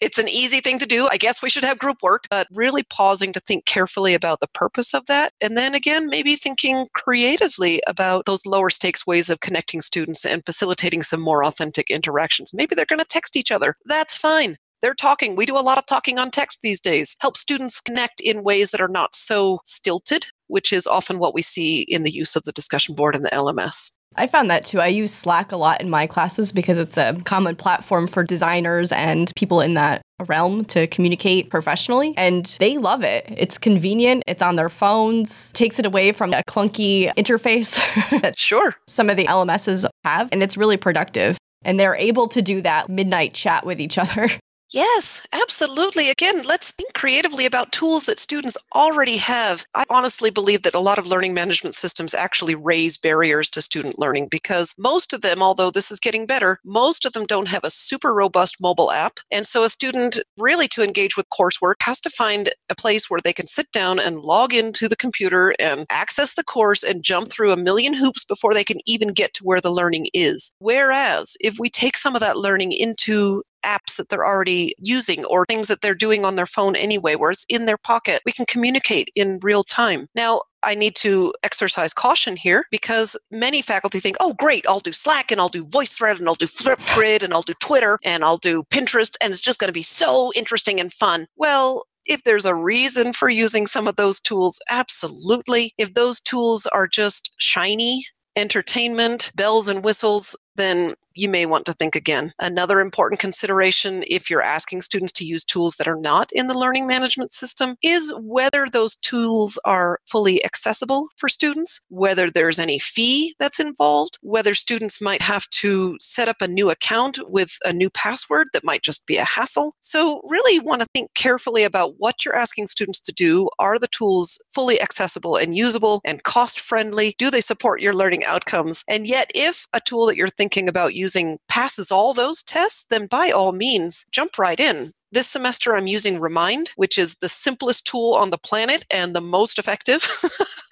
[0.00, 1.08] it's an easy thing to do.
[1.10, 4.48] I guess we should have group work, but really pausing to think carefully about the
[4.48, 5.32] purpose of that.
[5.40, 10.44] And then again, maybe thinking creatively about those lower stakes ways of connecting students and
[10.44, 12.52] facilitating some more authentic interactions.
[12.54, 13.74] Maybe they're going to text each other.
[13.86, 14.56] That's fine.
[14.82, 15.36] They're talking.
[15.36, 17.16] We do a lot of talking on text these days.
[17.20, 21.42] Help students connect in ways that are not so stilted, which is often what we
[21.42, 23.90] see in the use of the discussion board and the LMS.
[24.14, 24.80] I found that too.
[24.80, 28.92] I use Slack a lot in my classes because it's a common platform for designers
[28.92, 33.26] and people in that realm to communicate professionally and they love it.
[33.28, 37.76] It's convenient, it's on their phones, takes it away from a clunky interface
[38.22, 41.36] that sure some of the LMSs have and it's really productive.
[41.62, 44.30] And they're able to do that midnight chat with each other.
[44.76, 46.10] Yes, absolutely.
[46.10, 49.64] Again, let's think creatively about tools that students already have.
[49.74, 53.98] I honestly believe that a lot of learning management systems actually raise barriers to student
[53.98, 57.64] learning because most of them, although this is getting better, most of them don't have
[57.64, 59.18] a super robust mobile app.
[59.30, 63.20] And so a student really to engage with coursework has to find a place where
[63.24, 67.30] they can sit down and log into the computer and access the course and jump
[67.30, 70.52] through a million hoops before they can even get to where the learning is.
[70.58, 75.44] Whereas if we take some of that learning into apps that they're already using or
[75.46, 78.22] things that they're doing on their phone anyway, where it's in their pocket.
[78.24, 80.08] We can communicate in real time.
[80.14, 84.92] Now, I need to exercise caution here because many faculty think, oh, great, I'll do
[84.92, 88.38] Slack and I'll do VoiceThread and I'll do Flipgrid and I'll do Twitter and I'll
[88.38, 91.26] do Pinterest and it's just going to be so interesting and fun.
[91.36, 95.72] Well, if there's a reason for using some of those tools, absolutely.
[95.78, 101.72] If those tools are just shiny entertainment, bells and whistles, then you may want to
[101.72, 102.32] think again.
[102.38, 106.58] Another important consideration if you're asking students to use tools that are not in the
[106.58, 112.78] learning management system is whether those tools are fully accessible for students, whether there's any
[112.78, 117.72] fee that's involved, whether students might have to set up a new account with a
[117.72, 119.72] new password that might just be a hassle.
[119.80, 123.48] So, really want to think carefully about what you're asking students to do.
[123.58, 127.14] Are the tools fully accessible and usable and cost friendly?
[127.18, 128.84] Do they support your learning outcomes?
[128.86, 132.86] And yet, if a tool that you're thinking about using using passes all those tests,
[132.90, 134.92] then by all means, jump right in.
[135.12, 139.20] This semester, I'm using Remind, which is the simplest tool on the planet and the
[139.20, 140.02] most effective.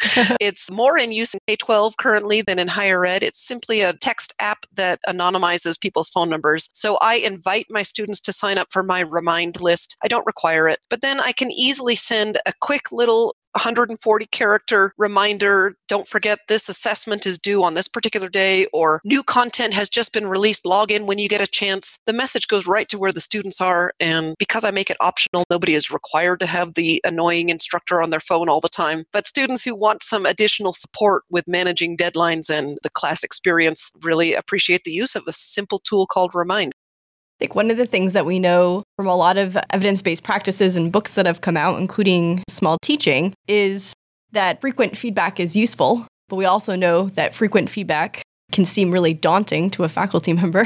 [0.40, 3.22] it's more in use in K 12 currently than in higher ed.
[3.22, 6.68] It's simply a text app that anonymizes people's phone numbers.
[6.72, 9.96] So I invite my students to sign up for my Remind list.
[10.02, 14.92] I don't require it, but then I can easily send a quick little 140 character
[14.98, 19.88] reminder don't forget this assessment is due on this particular day, or new content has
[19.88, 21.98] just been released, log in when you get a chance.
[22.06, 23.92] The message goes right to where the students are.
[24.00, 28.10] And because I make it optional, nobody is required to have the annoying instructor on
[28.10, 29.04] their phone all the time.
[29.12, 34.34] But students who want some additional support with managing deadlines and the class experience really
[34.34, 36.72] appreciate the use of a simple tool called Remind.
[36.74, 40.22] I think one of the things that we know from a lot of evidence based
[40.22, 43.94] practices and books that have come out, including small teaching, is
[44.32, 46.06] that frequent feedback is useful.
[46.28, 48.22] But we also know that frequent feedback
[48.52, 50.64] can seem really daunting to a faculty member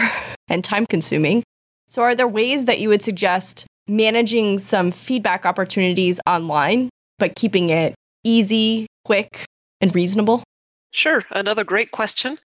[0.48, 1.42] and time consuming.
[1.88, 7.70] So, are there ways that you would suggest managing some feedback opportunities online, but keeping
[7.70, 9.46] it easy, quick,
[9.80, 10.42] and reasonable?
[10.90, 11.24] Sure.
[11.30, 12.38] Another great question.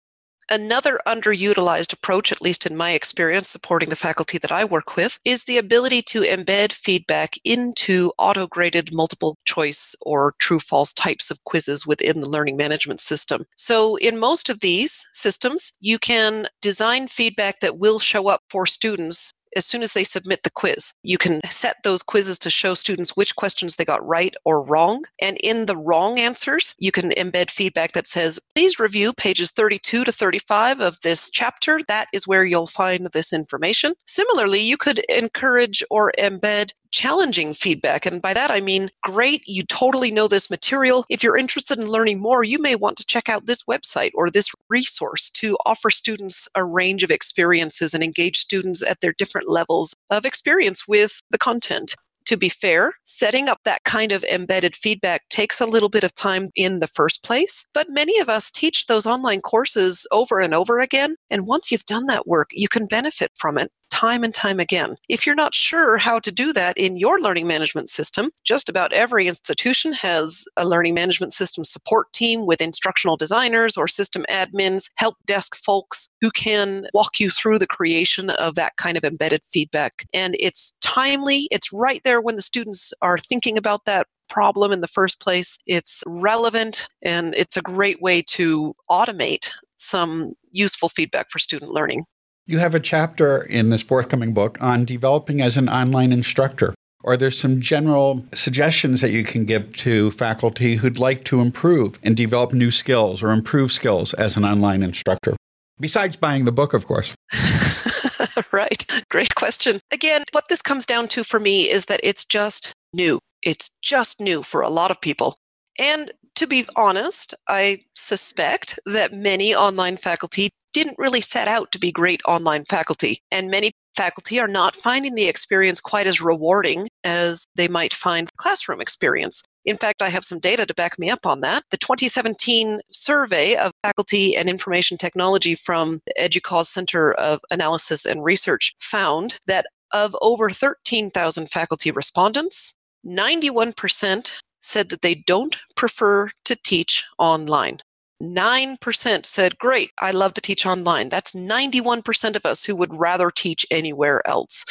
[0.51, 5.19] Another underutilized approach, at least in my experience supporting the faculty that I work with,
[5.25, 11.31] is the ability to embed feedback into auto graded multiple choice or true false types
[11.31, 13.45] of quizzes within the learning management system.
[13.57, 18.67] So, in most of these systems, you can design feedback that will show up for
[18.67, 20.93] students as soon as they submit the quiz.
[21.03, 25.05] You can set those quizzes to show students which questions they got right or wrong.
[25.21, 30.05] And in the wrong answers, you can embed feedback that says, please review pages 32
[30.05, 31.81] to 35 of this chapter.
[31.89, 33.95] That is where you'll find this information.
[34.07, 38.07] Similarly, you could encourage or embed challenging feedback.
[38.07, 41.05] And by that, I mean, great, you totally know this material.
[41.09, 44.31] If you're interested in learning more, you may want to check out this website or
[44.31, 49.49] this resource to offer students a range of experiences and engage students at their different
[49.49, 51.95] levels of experience with the content.
[52.27, 56.15] To be fair, setting up that kind of embedded feedback takes a little bit of
[56.15, 60.55] time in the first place, but many of us teach those online courses over and
[60.55, 61.17] over again.
[61.31, 63.71] And once you've done that work, you can benefit from it
[64.03, 64.97] time and time again.
[65.09, 68.93] If you're not sure how to do that in your learning management system, just about
[68.93, 74.91] every institution has a learning management system support team with instructional designers or system admins,
[74.97, 79.43] help desk folks who can walk you through the creation of that kind of embedded
[79.45, 80.05] feedback.
[80.13, 84.81] And it's timely, it's right there when the students are thinking about that problem in
[84.81, 85.59] the first place.
[85.69, 92.05] It's relevant and it's a great way to automate some useful feedback for student learning.
[92.45, 96.75] You have a chapter in this forthcoming book on developing as an online instructor.
[97.05, 102.01] Are there some general suggestions that you can give to faculty who'd like to improve
[102.03, 105.37] and develop new skills or improve skills as an online instructor?
[105.79, 107.15] Besides buying the book, of course.
[108.53, 108.85] right.
[109.09, 109.81] Great question.
[109.93, 113.21] Again, what this comes down to for me is that it's just new.
[113.43, 115.37] It's just new for a lot of people.
[115.79, 121.79] And to be honest, I suspect that many online faculty didn't really set out to
[121.79, 123.23] be great online faculty.
[123.31, 128.35] And many faculty are not finding the experience quite as rewarding as they might find
[128.37, 129.43] classroom experience.
[129.65, 131.65] In fact, I have some data to back me up on that.
[131.71, 138.25] The 2017 survey of faculty and information technology from the EDUCAUSE Center of Analysis and
[138.25, 142.75] Research found that of over 13,000 faculty respondents,
[143.07, 144.31] 91%
[144.63, 147.79] said that they don't prefer to teach online.
[148.23, 151.09] 9% said, Great, I love to teach online.
[151.09, 154.65] That's 91% of us who would rather teach anywhere else.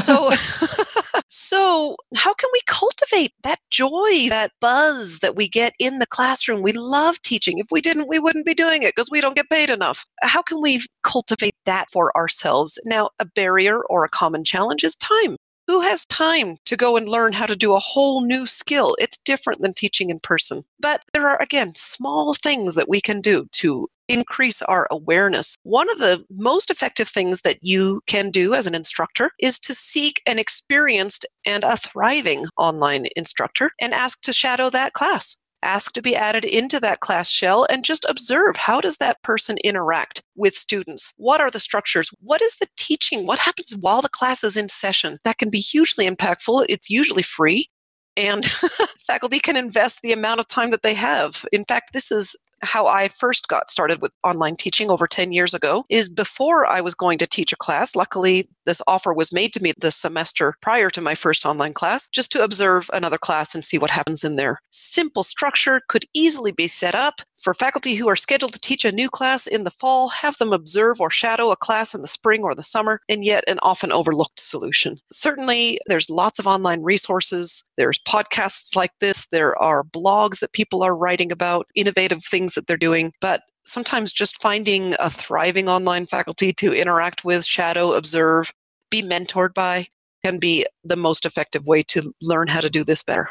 [0.00, 0.30] so,
[1.28, 6.62] so, how can we cultivate that joy, that buzz that we get in the classroom?
[6.62, 7.58] We love teaching.
[7.58, 10.06] If we didn't, we wouldn't be doing it because we don't get paid enough.
[10.22, 12.78] How can we cultivate that for ourselves?
[12.84, 15.36] Now, a barrier or a common challenge is time.
[15.72, 18.94] Who has time to go and learn how to do a whole new skill?
[19.00, 20.64] It's different than teaching in person.
[20.78, 25.56] But there are, again, small things that we can do to increase our awareness.
[25.62, 29.72] One of the most effective things that you can do as an instructor is to
[29.72, 35.92] seek an experienced and a thriving online instructor and ask to shadow that class ask
[35.92, 40.22] to be added into that class shell and just observe how does that person interact
[40.36, 41.12] with students?
[41.16, 42.10] What are the structures?
[42.20, 43.26] What is the teaching?
[43.26, 45.18] What happens while the class is in session?
[45.24, 46.66] That can be hugely impactful.
[46.68, 47.68] It's usually free
[48.16, 48.44] and
[49.06, 51.44] faculty can invest the amount of time that they have.
[51.52, 55.54] In fact, this is how I first got started with online teaching over 10 years
[55.54, 57.96] ago is before I was going to teach a class.
[57.96, 62.06] Luckily, this offer was made to me the semester prior to my first online class
[62.12, 64.60] just to observe another class and see what happens in there.
[64.70, 68.92] Simple structure could easily be set up for faculty who are scheduled to teach a
[68.92, 72.42] new class in the fall, have them observe or shadow a class in the spring
[72.42, 74.96] or the summer, and yet an often overlooked solution.
[75.10, 77.64] Certainly, there's lots of online resources.
[77.76, 79.26] There's podcasts like this.
[79.32, 83.12] There are blogs that people are writing about innovative things that they're doing.
[83.20, 88.52] But sometimes just finding a thriving online faculty to interact with, shadow, observe,
[88.90, 89.88] be mentored by
[90.24, 93.28] can be the most effective way to learn how to do this better.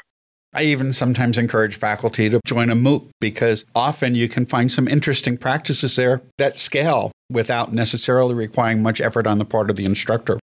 [0.54, 4.86] I even sometimes encourage faculty to join a MOOC because often you can find some
[4.86, 9.86] interesting practices there that scale without necessarily requiring much effort on the part of the
[9.86, 10.41] instructor.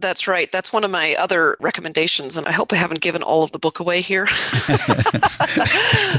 [0.00, 0.50] That's right.
[0.52, 2.36] That's one of my other recommendations.
[2.36, 4.26] And I hope I haven't given all of the book away here.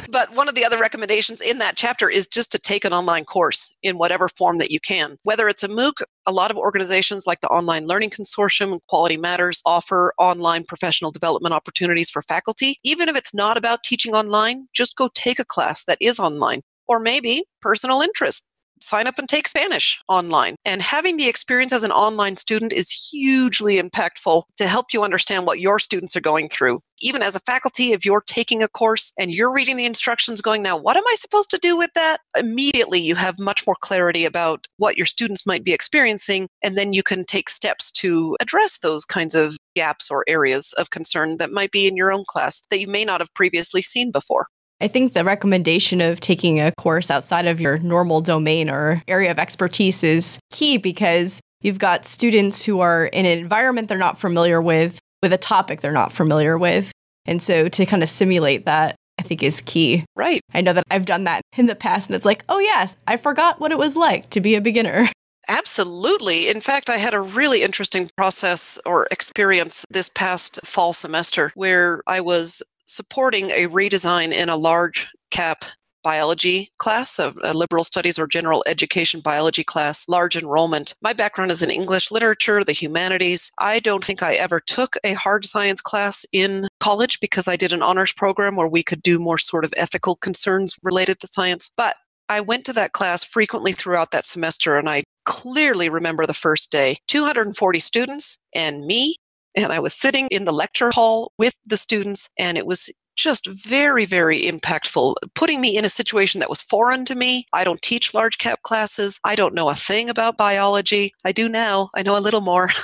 [0.09, 3.23] but one of the other recommendations in that chapter is just to take an online
[3.23, 5.17] course in whatever form that you can.
[5.23, 9.17] Whether it's a MOOC, a lot of organizations like the Online Learning Consortium and Quality
[9.17, 12.79] Matters offer online professional development opportunities for faculty.
[12.83, 16.61] Even if it's not about teaching online, just go take a class that is online
[16.89, 18.48] or maybe personal interest
[18.81, 20.55] sign up and take Spanish online.
[20.65, 25.45] And having the experience as an online student is hugely impactful to help you understand
[25.45, 26.79] what your students are going through.
[27.01, 30.61] Even as a faculty, if you're taking a course and you're reading the instructions going,
[30.61, 32.19] now, what am I supposed to do with that?
[32.37, 36.47] Immediately, you have much more clarity about what your students might be experiencing.
[36.61, 40.89] And then you can take steps to address those kinds of gaps or areas of
[40.89, 44.11] concern that might be in your own class that you may not have previously seen
[44.11, 44.47] before.
[44.81, 49.29] I think the recommendation of taking a course outside of your normal domain or area
[49.29, 54.17] of expertise is key because you've got students who are in an environment they're not
[54.17, 56.91] familiar with, with a topic they're not familiar with.
[57.25, 60.05] And so to kind of simulate that, I think is key.
[60.15, 60.41] Right.
[60.53, 63.17] I know that I've done that in the past and it's like, oh, yes, I
[63.17, 65.09] forgot what it was like to be a beginner.
[65.49, 66.47] Absolutely.
[66.47, 72.01] In fact, I had a really interesting process or experience this past fall semester where
[72.07, 72.61] I was
[72.93, 75.65] supporting a redesign in a large cap
[76.03, 80.93] biology class, a, a, uh, liberal studies or general education biology class, large enrollment.
[81.01, 83.51] My background is in English literature, the humanities.
[83.59, 87.73] I don't think I ever took a hard science class in college because I did
[87.73, 91.69] an honors program where we could do more sort of ethical concerns related to science.
[91.75, 91.95] But
[92.29, 96.71] I went to that class frequently throughout that semester and I clearly remember the first
[96.71, 99.15] day 240 students and me
[99.55, 102.89] and I was sitting in the lecture hall with the students, and it was
[103.19, 107.45] just very, very impactful, putting me in a situation that was foreign to me.
[107.53, 109.19] I don't teach large cap classes.
[109.23, 111.13] I don't know a thing about biology.
[111.25, 111.89] I do now.
[111.95, 112.69] I know a little more.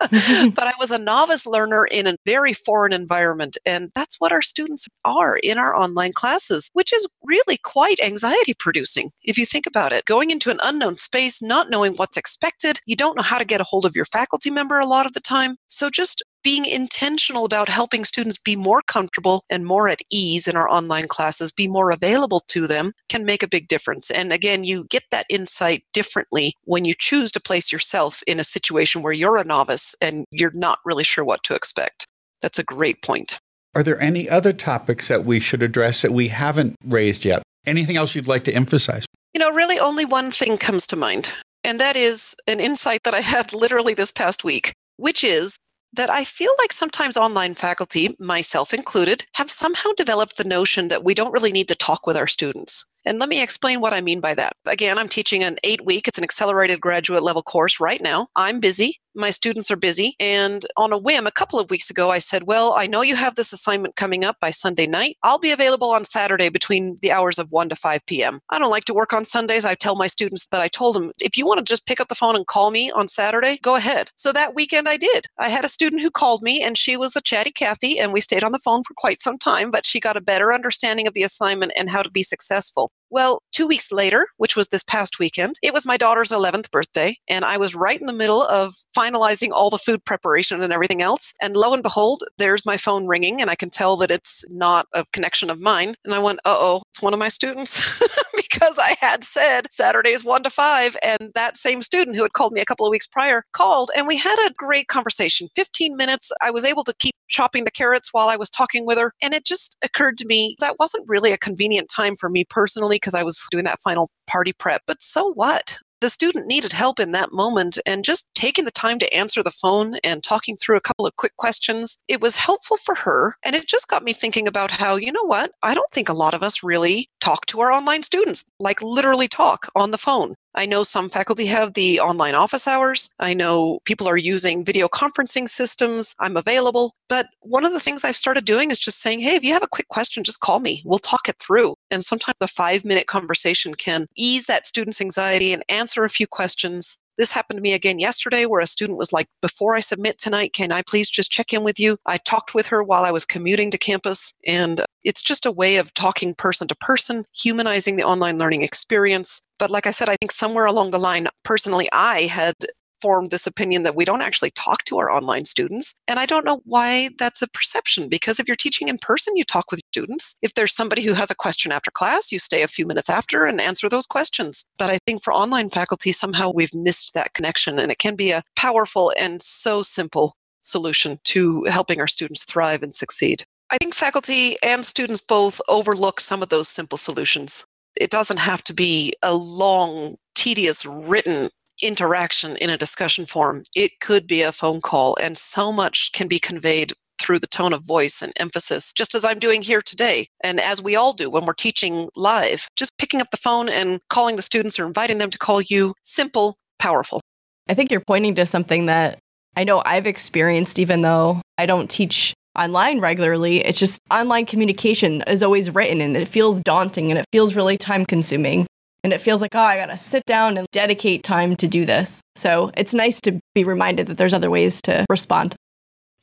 [0.00, 3.58] but I was a novice learner in a very foreign environment.
[3.66, 8.54] And that's what our students are in our online classes, which is really quite anxiety
[8.54, 10.06] producing if you think about it.
[10.06, 13.60] Going into an unknown space, not knowing what's expected, you don't know how to get
[13.60, 15.56] a hold of your faculty member a lot of the time.
[15.66, 20.56] So just being intentional about helping students be more comfortable and more at ease in
[20.56, 24.10] our online classes, be more available to them, can make a big difference.
[24.10, 28.44] And again, you get that insight differently when you choose to place yourself in a
[28.44, 32.06] situation where you're a novice and you're not really sure what to expect.
[32.40, 33.38] That's a great point.
[33.74, 37.42] Are there any other topics that we should address that we haven't raised yet?
[37.66, 39.06] Anything else you'd like to emphasize?
[39.34, 41.30] You know, really only one thing comes to mind,
[41.62, 45.56] and that is an insight that I had literally this past week, which is
[45.92, 51.04] that I feel like sometimes online faculty, myself included, have somehow developed the notion that
[51.04, 52.84] we don't really need to talk with our students.
[53.10, 54.52] And let me explain what I mean by that.
[54.66, 58.28] Again, I'm teaching an eight week, it's an accelerated graduate level course right now.
[58.36, 59.00] I'm busy.
[59.16, 60.14] My students are busy.
[60.20, 63.16] And on a whim, a couple of weeks ago, I said, Well, I know you
[63.16, 65.16] have this assignment coming up by Sunday night.
[65.24, 68.38] I'll be available on Saturday between the hours of 1 to 5 p.m.
[68.50, 69.64] I don't like to work on Sundays.
[69.64, 72.06] I tell my students that I told them, if you want to just pick up
[72.06, 74.12] the phone and call me on Saturday, go ahead.
[74.14, 75.26] So that weekend I did.
[75.36, 78.20] I had a student who called me and she was a chatty Kathy, and we
[78.20, 81.14] stayed on the phone for quite some time, but she got a better understanding of
[81.14, 82.92] the assignment and how to be successful.
[83.10, 87.16] Well, two weeks later, which was this past weekend, it was my daughter's 11th birthday,
[87.28, 91.02] and I was right in the middle of finalizing all the food preparation and everything
[91.02, 91.32] else.
[91.42, 94.86] And lo and behold, there's my phone ringing, and I can tell that it's not
[94.94, 95.94] a connection of mine.
[96.04, 98.00] And I went, uh oh, it's one of my students.
[98.52, 100.96] because I had said Saturdays 1 to 5.
[101.02, 104.06] And that same student who had called me a couple of weeks prior called, and
[104.06, 106.32] we had a great conversation 15 minutes.
[106.42, 109.14] I was able to keep chopping the carrots while I was talking with her.
[109.22, 112.98] And it just occurred to me that wasn't really a convenient time for me personally
[113.00, 114.82] because I was doing that final party prep.
[114.86, 115.78] But so what?
[116.00, 119.50] the student needed help in that moment and just taking the time to answer the
[119.50, 123.34] phone and talking through a couple of quick questions, it was helpful for her.
[123.42, 126.14] And it just got me thinking about how, you know what, I don't think a
[126.14, 130.34] lot of us really talk to our online students, like literally talk on the phone.
[130.54, 133.10] I know some faculty have the online office hours.
[133.20, 136.14] I know people are using video conferencing systems.
[136.18, 136.94] I'm available.
[137.08, 139.62] But one of the things I've started doing is just saying, hey, if you have
[139.62, 140.82] a quick question, just call me.
[140.84, 141.74] We'll talk it through.
[141.90, 146.26] And sometimes a five minute conversation can ease that student's anxiety and answer a few
[146.26, 150.18] questions this happened to me again yesterday where a student was like, Before I submit
[150.18, 151.98] tonight, can I please just check in with you?
[152.06, 155.76] I talked with her while I was commuting to campus, and it's just a way
[155.76, 159.42] of talking person to person, humanizing the online learning experience.
[159.58, 162.54] But like I said, I think somewhere along the line, personally, I had
[163.00, 165.94] formed this opinion that we don't actually talk to our online students.
[166.08, 169.44] And I don't know why that's a perception because if you're teaching in person, you
[169.44, 170.36] talk with students.
[170.42, 173.44] If there's somebody who has a question after class, you stay a few minutes after
[173.44, 174.64] and answer those questions.
[174.78, 178.30] But I think for online faculty, somehow we've missed that connection and it can be
[178.30, 183.44] a powerful and so simple solution to helping our students thrive and succeed.
[183.70, 187.64] I think faculty and students both overlook some of those simple solutions.
[187.96, 191.50] It doesn't have to be a long, tedious written
[191.82, 193.64] interaction in a discussion forum.
[193.74, 197.72] It could be a phone call, and so much can be conveyed through the tone
[197.72, 200.26] of voice and emphasis, just as I'm doing here today.
[200.42, 204.00] And as we all do when we're teaching live, just picking up the phone and
[204.08, 207.20] calling the students or inviting them to call you simple, powerful.
[207.68, 209.18] I think you're pointing to something that
[209.56, 213.64] I know I've experienced, even though I don't teach online regularly.
[213.64, 217.76] It's just online communication is always written and it feels daunting and it feels really
[217.76, 218.66] time consuming.
[219.02, 221.84] And it feels like, oh, I got to sit down and dedicate time to do
[221.84, 222.20] this.
[222.36, 225.56] So it's nice to be reminded that there's other ways to respond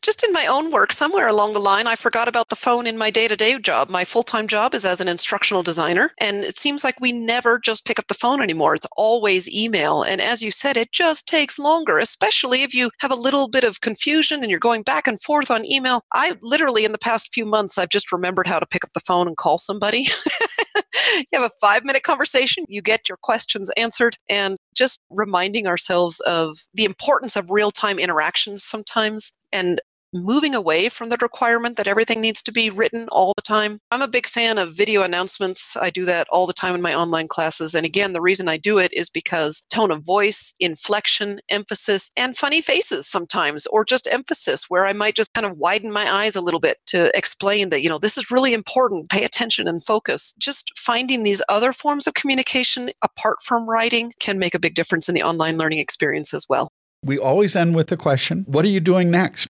[0.07, 2.97] just in my own work, somewhere along the line, I forgot about the phone in
[2.97, 3.89] my day to day job.
[3.89, 6.11] My full time job is as an instructional designer.
[6.21, 8.75] And it seems like we never just pick up the phone anymore.
[8.75, 10.03] It's always email.
[10.03, 13.65] And as you said, it just takes longer, especially if you have a little bit
[13.65, 16.01] of confusion and you're going back and forth on email.
[16.13, 19.01] I literally, in the past few months, I've just remembered how to pick up the
[19.01, 20.07] phone and call somebody.
[21.15, 26.19] you have a five minute conversation, you get your questions answered, and just reminding ourselves
[26.21, 29.81] of the importance of real time interactions sometimes and
[30.23, 33.79] moving away from the requirement that everything needs to be written all the time.
[33.91, 35.75] I'm a big fan of video announcements.
[35.79, 37.73] I do that all the time in my online classes.
[37.73, 42.37] And again, the reason I do it is because tone of voice, inflection, emphasis, and
[42.37, 46.35] funny faces sometimes, or just emphasis where I might just kind of widen my eyes
[46.35, 49.09] a little bit to explain that, you know, this is really important.
[49.09, 50.33] Pay attention and focus.
[50.37, 55.07] Just finding these other forms of communication apart from writing can make a big difference
[55.09, 56.69] in the online learning experience as well.
[57.03, 59.47] We always end with the question What are you doing next?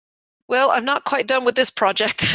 [0.48, 2.26] Well, I'm not quite done with this project.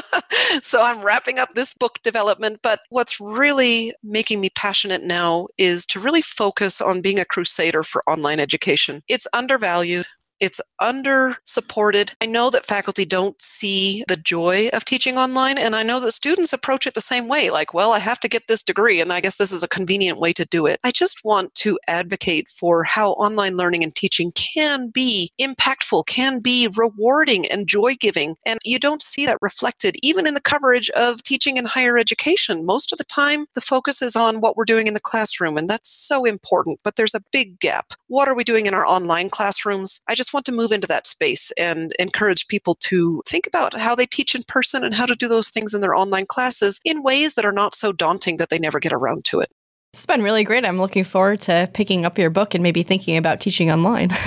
[0.62, 2.60] so I'm wrapping up this book development.
[2.62, 7.84] But what's really making me passionate now is to really focus on being a crusader
[7.84, 9.02] for online education.
[9.08, 10.06] It's undervalued.
[10.38, 12.12] It's under supported.
[12.20, 16.12] I know that faculty don't see the joy of teaching online, and I know that
[16.12, 19.12] students approach it the same way like, well, I have to get this degree, and
[19.12, 20.78] I guess this is a convenient way to do it.
[20.84, 26.40] I just want to advocate for how online learning and teaching can be impactful, can
[26.40, 28.36] be rewarding and joy giving.
[28.44, 32.66] And you don't see that reflected even in the coverage of teaching in higher education.
[32.66, 35.70] Most of the time, the focus is on what we're doing in the classroom, and
[35.70, 37.94] that's so important, but there's a big gap.
[38.08, 40.00] What are we doing in our online classrooms?
[40.08, 43.72] I just just want to move into that space and encourage people to think about
[43.74, 46.80] how they teach in person and how to do those things in their online classes
[46.84, 49.52] in ways that are not so daunting that they never get around to it.
[49.92, 50.64] It's been really great.
[50.64, 54.08] I'm looking forward to picking up your book and maybe thinking about teaching online.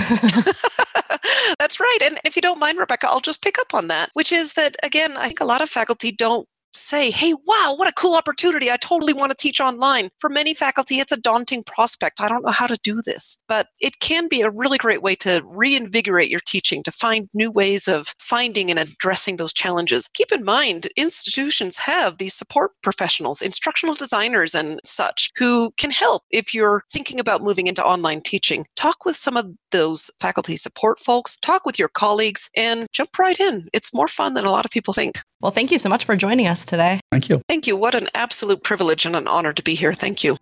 [1.58, 1.98] That's right.
[2.00, 4.76] And if you don't mind, Rebecca, I'll just pick up on that, which is that,
[4.82, 8.70] again, I think a lot of faculty don't say, hey, wow, what a cool opportunity.
[8.70, 10.10] I totally want to teach online.
[10.18, 12.20] For many faculty, it's a daunting prospect.
[12.20, 13.38] I don't know how to do this.
[13.48, 17.50] But it can be a really great way to reinvigorate your teaching, to find new
[17.50, 20.08] ways of finding and addressing those challenges.
[20.14, 26.22] Keep in mind, institutions have these support professionals, instructional designers, and such, who can help
[26.30, 28.66] if you're thinking about moving into online teaching.
[28.76, 33.38] Talk with some of those faculty support folks, talk with your colleagues, and jump right
[33.38, 33.68] in.
[33.72, 35.20] It's more fun than a lot of people think.
[35.40, 37.00] Well, thank you so much for joining us today.
[37.10, 37.40] Thank you.
[37.48, 37.76] Thank you.
[37.76, 39.94] What an absolute privilege and an honor to be here.
[39.94, 40.36] Thank you.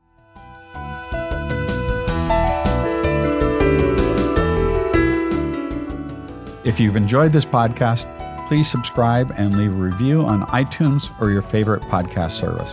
[6.65, 8.07] If you've enjoyed this podcast,
[8.49, 12.73] please subscribe and leave a review on iTunes or your favorite podcast service.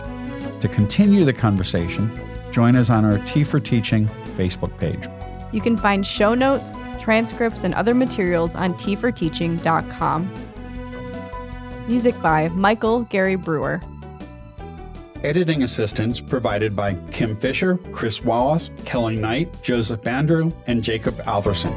[0.60, 2.10] To continue the conversation,
[2.50, 5.08] join us on our Tea for Teaching Facebook page.
[5.52, 10.45] You can find show notes, transcripts, and other materials on teaforteaching.com.
[11.88, 13.80] Music by Michael Gary Brewer.
[15.22, 21.72] Editing assistance provided by Kim Fisher, Chris Wallace, Kelly Knight, Joseph Bandrew, and Jacob Alverson.